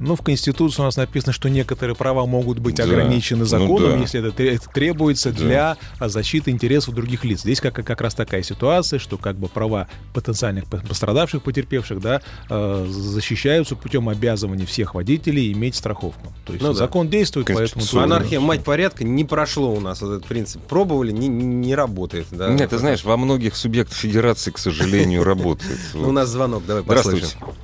[0.00, 2.84] Ну, в Конституции у нас написано, что некоторые права могут быть Да.
[2.84, 3.96] ограничены Ну законом, да.
[3.98, 5.38] если это, тре- это требуется Да.
[5.38, 7.42] для а, защиты интересов других лиц.
[7.42, 12.20] Здесь как, как раз такая ситуация, что как бы права потенциальных по- пострадавших, потерпевших, да,
[12.50, 16.32] э, защищаются путем обязывания всех водителей иметь страховку.
[16.46, 16.78] То есть Ну да.
[16.78, 17.84] закон действует, поэтому...
[18.02, 20.62] Анархия, мать порядка, не прошло у нас этот принцип.
[20.62, 22.26] Пробовали, не, не работает.
[22.32, 22.48] Да?
[22.48, 25.78] Нет, ты знаешь, во многих субъектах федерации, к сожалению, работает.
[25.94, 27.18] У нас звонок, давай послушаем.
[27.26, 27.56] Здравствуйте.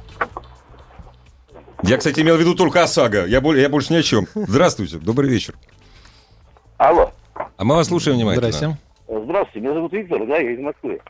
[1.83, 3.27] Я, кстати, имел в виду только ОСАГО.
[3.27, 4.27] Я, более, я больше ни о чем.
[4.35, 5.55] Здравствуйте, добрый вечер.
[6.77, 7.13] Алло.
[7.35, 8.51] А мы вас слушаем внимательно.
[8.51, 8.79] Здрасте.
[9.09, 11.01] Здравствуйте, меня зовут Виктор, да, я из Москвы.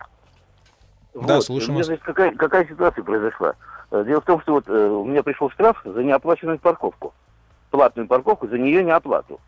[1.15, 1.87] Да, Вот, слушаем меня, вас.
[1.87, 3.55] значит, какая, какая ситуация произошла?
[3.91, 7.13] Э, Дело в том, что вот э, у меня пришел штраф за неоплаченную парковку.
[7.71, 9.41] Платную парковку, за нее не оплату.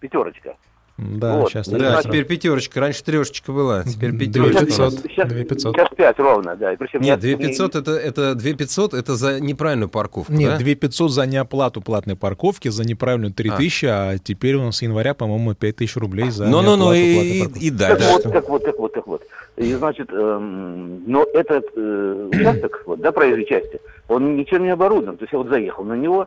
[0.00, 0.56] Пятерочка.
[0.98, 1.50] Да, Вот.
[1.50, 2.80] сейчас Ну, Да, теперь пятерочка.
[2.80, 4.64] Раньше трешечка была, теперь пятерочка.
[4.66, 5.10] 2500.
[5.10, 5.76] Сейчас, 2500.
[5.76, 6.72] сейчас 5 ровно, да.
[6.72, 10.56] И причем Нет, я- 2500 это, это 2500 это за неправильную парковку, Нет, да?
[10.58, 15.54] 2500 за неоплату платной парковки, за неправильную 3000, а, теперь у нас с января, по-моему,
[15.54, 17.64] 5000 рублей за Ну-ну-ну, неоплату и, платной и- парковки.
[17.64, 18.08] и Так дальше.
[18.12, 19.22] вот, так вот, так вот, так вот.
[19.56, 25.16] И значит, эм, но этот э, участок, вот, да, проезжей части, он ничем не оборудован.
[25.16, 26.26] То есть я вот заехал на него,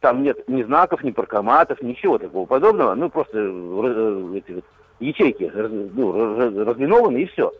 [0.00, 2.94] там нет ни знаков, ни паркоматов, ничего такого подобного.
[2.94, 4.64] Ну, просто э, эти вот
[4.98, 5.50] ячейки
[5.94, 7.52] ну, раз- разлинованы и все.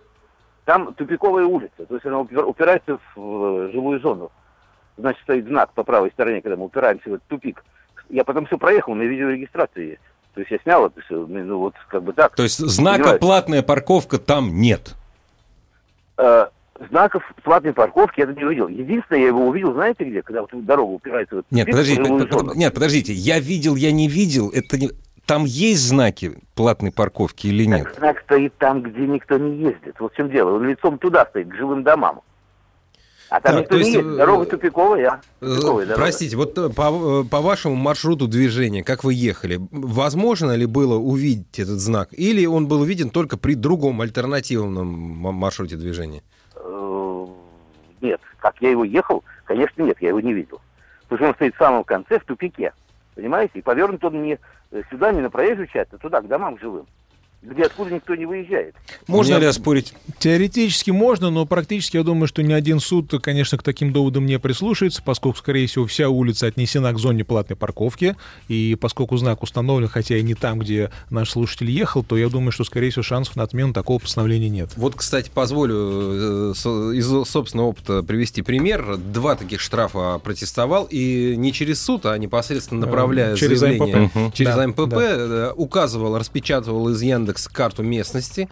[0.64, 4.30] Там тупиковая улица, то есть она упир- упирается в э, жилую зону.
[4.96, 7.64] Значит, стоит знак по правой стороне, когда мы упираемся в этот тупик.
[8.08, 10.02] Я потом все проехал, на видеорегистрации есть.
[10.34, 12.34] То есть я снял это все, ну вот как бы так.
[12.36, 13.20] То есть знака Понимаете?
[13.20, 14.94] «платная парковка» там нет.
[16.88, 18.68] Знаков платной парковки я не увидел.
[18.68, 20.22] Единственное, я его увидел, знаете где?
[20.22, 24.08] Когда вот дорога упирается в этот Нет, подождите, под- нет, подождите, я видел, я не
[24.08, 24.90] видел, это не...
[25.26, 27.84] Там есть знаки платной парковки или нет?
[27.84, 29.94] Так знак стоит там, где никто не ездит.
[30.00, 30.56] Вот в чем дело.
[30.56, 32.22] Он лицом туда стоит, к жилым домам.
[33.28, 34.12] А там Так, никто то не есть, ездит.
[34.12, 35.20] э, Дорога тупиковая, а?
[35.40, 36.02] Э, Тупиковая дорога.
[36.02, 41.60] Простите, вот э, по, по вашему маршруту движения, как вы ехали, возможно ли было увидеть
[41.60, 42.08] этот знак?
[42.10, 46.22] Или он был виден только при другом альтернативном маршруте движения?
[48.00, 50.60] Нет, как я его ехал, конечно, нет, я его не видел.
[51.02, 52.72] Потому что он стоит в самом конце, в тупике.
[53.14, 53.58] Понимаете?
[53.58, 54.38] И повернут он не
[54.70, 56.86] э, сюда, не на проезжую часть, а туда, к домам жилым.
[57.42, 58.74] Где откуда никто не выезжает.
[59.06, 59.94] Можно ли оспорить?
[60.18, 64.38] Теоретически можно, но практически я думаю, что ни один суд, конечно, к таким доводам не
[64.38, 68.14] прислушается, поскольку, скорее всего, вся улица отнесена к зоне платной парковки,
[68.48, 72.52] и поскольку знак установлен, хотя и не там, где наш слушатель ехал, то я думаю,
[72.52, 74.72] что, скорее всего, шансов на отмену такого постановления нет.
[74.76, 76.52] Вот, кстати, позволю э,
[76.94, 78.96] из собственного опыта привести пример.
[78.98, 84.34] Два таких штрафа протестовал, и не через суд, а непосредственно направляя Э, через заявление АМПП.
[84.34, 84.96] Через Да, АМПП, да.
[85.00, 88.48] э, указывал, распечатывал из Яндекс карту местности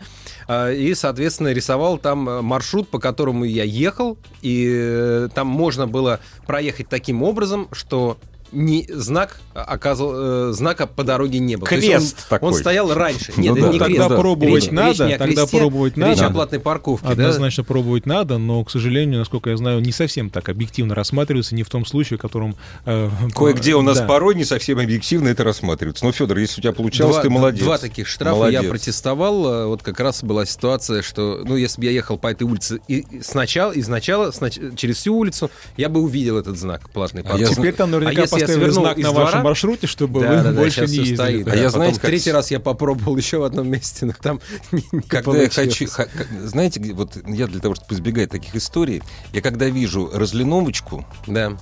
[0.49, 5.87] э, и, соответственно, рисовал там э, маршрут, по которому я ехал, и э, там можно
[5.87, 8.18] было проехать таким образом, что
[8.53, 11.66] не знак оказывал, э, знака по дороге не было.
[11.66, 12.49] Крест он, такой.
[12.49, 13.32] он стоял раньше.
[13.36, 14.20] Ну Нет, да, это не тогда крест.
[14.20, 16.26] пробовать Речь- надо, речь не о тогда кресте, пробовать Речь надо.
[16.26, 17.07] о платной парковке.
[17.07, 17.12] да?
[17.12, 21.62] Однозначно пробовать надо, но, к сожалению, насколько я знаю, не совсем так объективно рассматривается, не
[21.62, 22.57] в том случае, в котором...
[22.86, 24.07] э, Кое-где у нас да.
[24.07, 26.05] порой не совсем объективно это рассматривается.
[26.05, 27.62] Ну, Федор, если у тебя получалось, два, ты молодец.
[27.64, 28.62] Два таких штрафа Молодец.
[28.62, 29.46] я протестовал.
[29.46, 32.80] э, Вот как раз была ситуация, что, ну, если бы я ехал по этой улице
[32.88, 37.32] и сначала, изначала, снач- через всю улицу, я бы увидел этот знак платной А я
[37.32, 37.55] парковки.
[37.55, 39.45] Теперь там наверняка А если я поставили свернул знак из на вашем двора?
[39.45, 41.14] маршруте, чтобы Да, вы да, да, больше щас не ездили.
[41.16, 41.57] стоит, А да.
[41.57, 44.41] я, Потом знаете, как- третий раз я попробовал еще в одном месте, но там
[44.72, 46.11] не, не Когда я хочу, как-
[46.43, 51.53] знаете, вот я для того, чтобы избегать таких историй, я когда вижу разлиновочку Да.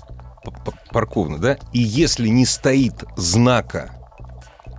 [0.93, 3.91] парковную, да, и если не стоит знака,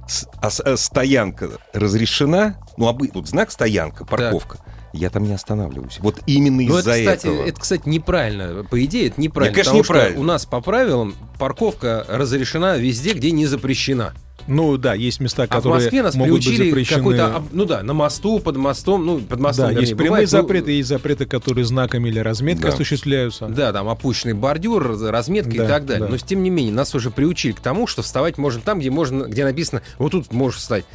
[0.07, 4.59] с- а а стоянка разрешена, ну, обы- вот знак стоянка, парковка,
[4.93, 5.97] я там не останавливаюсь.
[5.99, 7.45] Вот именно Ну, из-за это, кстати, этого.
[7.47, 8.63] это, кстати, неправильно.
[8.63, 9.53] По идее, это неправильно.
[9.53, 10.19] конечно, потому что неправильно.
[10.21, 14.13] у нас по правилам парковка разрешена везде, где не запрещена.
[14.49, 16.97] Ну да, есть места, А в которые Москве нас могут быть приучили запрещены.
[16.99, 20.09] какой-то, об- ну да, на мосту, под мостом, ну, под мостом, Да, вернее, есть прямые
[20.09, 22.73] бывает, ну, запреты, есть запреты, которые знаками или разметкой Да.
[22.75, 23.47] осуществляются.
[23.49, 26.05] Да, там опущенный бордюр, разметка Да, и так далее.
[26.05, 26.11] да.
[26.11, 29.23] Но тем не менее, нас уже приучили к тому, что вставать можно там, где можно,
[29.23, 30.85] где написано, вот тут можешь встать.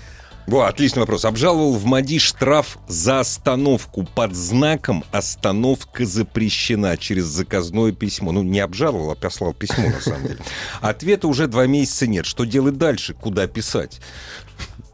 [0.46, 1.24] Во, отличный вопрос.
[1.24, 8.32] Обжаловал в МАДИ штраф за остановку под знаком «Остановка запрещена» через заказное письмо.
[8.32, 10.40] Ну, не обжаловал, а послал письмо, на самом деле.
[10.80, 12.26] Ответа уже два месяца нет.
[12.26, 13.14] Что делать дальше?
[13.14, 14.00] Куда писать?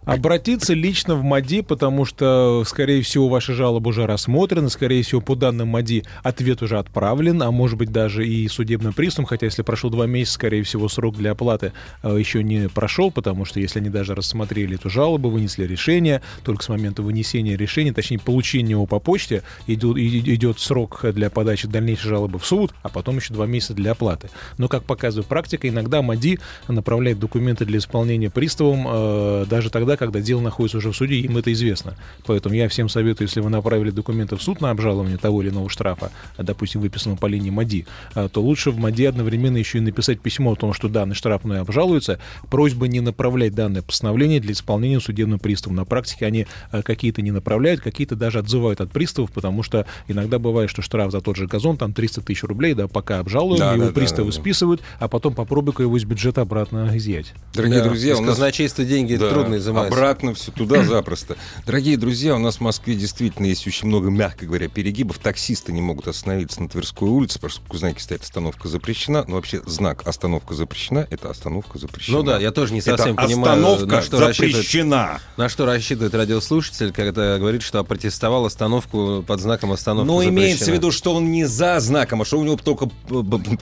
[0.08, 5.34] Обратиться лично в МАДИ, потому что, скорее всего, ваши жалобы уже рассмотрены, скорее всего, по
[5.34, 9.90] данным МАДИ ответ уже отправлен, а может быть даже и судебным приставом, хотя если прошло
[9.90, 13.90] два месяца, скорее всего, срок для оплаты э, еще не прошел, потому что если они
[13.90, 19.00] даже рассмотрели эту жалобу, вынесли решение, только с момента вынесения решения, точнее, получения его по
[19.00, 23.74] почте, идет, идет срок для подачи дальнейшей жалобы в суд, а потом еще два месяца
[23.74, 24.30] для оплаты.
[24.56, 30.20] Но, как показывает практика, иногда МАДИ направляет документы для исполнения приставом э, даже тогда, когда
[30.20, 31.96] дело находится уже в суде, им это известно.
[32.24, 35.68] Поэтому я всем советую, если вы направили документы в суд на обжалование того или иного
[35.68, 39.80] штрафа, а, допустим, выписанного по линии МАДИ, а, то лучше в МАДИ одновременно еще и
[39.80, 42.18] написать письмо о том, что данный штраф мной обжалуется,
[42.50, 45.76] просьба не направлять данное постановление для исполнения судебным приставом.
[45.76, 50.38] На практике они а, какие-то не направляют, какие-то даже отзывают от приставов, потому что иногда
[50.38, 53.74] бывает, что штраф за тот же газон, там 300 тысяч рублей, да, пока обжалуем, Да,
[53.74, 54.40] его да, приставы да, да.
[54.40, 57.34] списывают, а потом попробуй-ка его из бюджета обратно изъять.
[57.54, 59.30] Дорогие Да, друзья, у нас казначейства деньги Да.
[59.30, 59.87] трудно изымаются.
[59.88, 61.36] Обратно все туда запросто.
[61.66, 65.18] Дорогие друзья, у нас в Москве действительно есть очень много, мягко говоря, перегибов.
[65.18, 69.24] Таксисты не могут остановиться на Тверской улице, в знаке стоит остановка запрещена.
[69.26, 72.18] Но вообще знак остановка запрещена— это остановка запрещена.
[72.18, 75.20] Ну да, я тоже не совсем это понимаю, остановка на что рассчитывает, запрещена.
[75.36, 80.38] на что рассчитывает радиослушатель, когда говорит, что опротестовал остановку под знаком остановка Но запрещена.
[80.38, 82.88] имеется в виду, что он не за знаком, а что у него только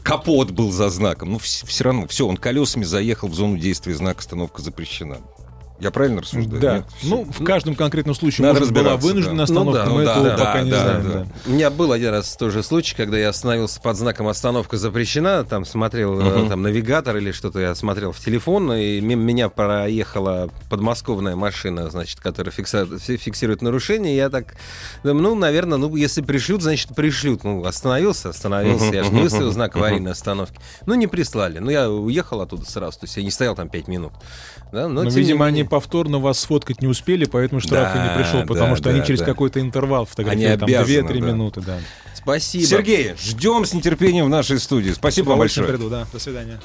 [0.02, 1.32] капот был за знаком.
[1.32, 5.18] Ну, все равно, все, он колесами заехал в зону действия знака остановка запрещена.
[5.78, 6.60] Я правильно рассуждаю?
[6.60, 6.76] Да.
[6.76, 6.84] Нет?
[7.02, 9.42] Ну, в каждом конкретном случае, Надо может, была да.
[9.42, 11.02] остановка, Ну да, мы ну этого да, пока да, не да, знаем.
[11.04, 11.12] да.
[11.20, 11.26] да.
[11.46, 15.66] У меня был один раз тоже случай, когда я остановился под знаком «Остановка запрещена», там
[15.66, 21.36] смотрел э, там, навигатор или что-то, я смотрел в телефон, и мимо меня проехала подмосковная
[21.36, 24.54] машина, значит, которая фикса- фи- фиксирует нарушение, я так,
[25.02, 27.44] думаю, ну, наверное, ну, если пришлют, значит, пришлют.
[27.44, 30.58] Ну, остановился, остановился, я же не выставил знак аварийной остановки.
[30.86, 31.58] Ну, не прислали.
[31.58, 34.12] Ну, я уехал оттуда сразу, то есть я не стоял там пять минут.
[34.72, 35.65] Да, но, Но, тем не видимо, они.
[35.66, 39.00] Повторно вас сфоткать не успели, поэтому штраф и Да, не пришел, потому да, что они
[39.00, 39.26] да, через да.
[39.26, 41.26] какой-то интервал фотографируют, там обязаны, 2-3 да.
[41.26, 41.78] минуты, да.
[42.14, 42.66] Спасибо.
[42.66, 44.90] Сергей, ждем с нетерпением в нашей студии.
[44.90, 45.68] Спасибо вам большое.
[45.68, 46.06] приду, да.
[46.12, 46.58] До свидания.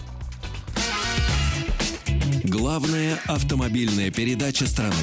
[2.43, 4.95] Главная автомобильная передача страны.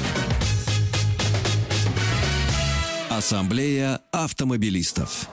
[3.09, 5.27] Ассамблея автомобилистов.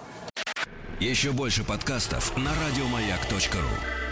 [0.98, 4.05] Еще больше подкастов на радиомаяк.ру.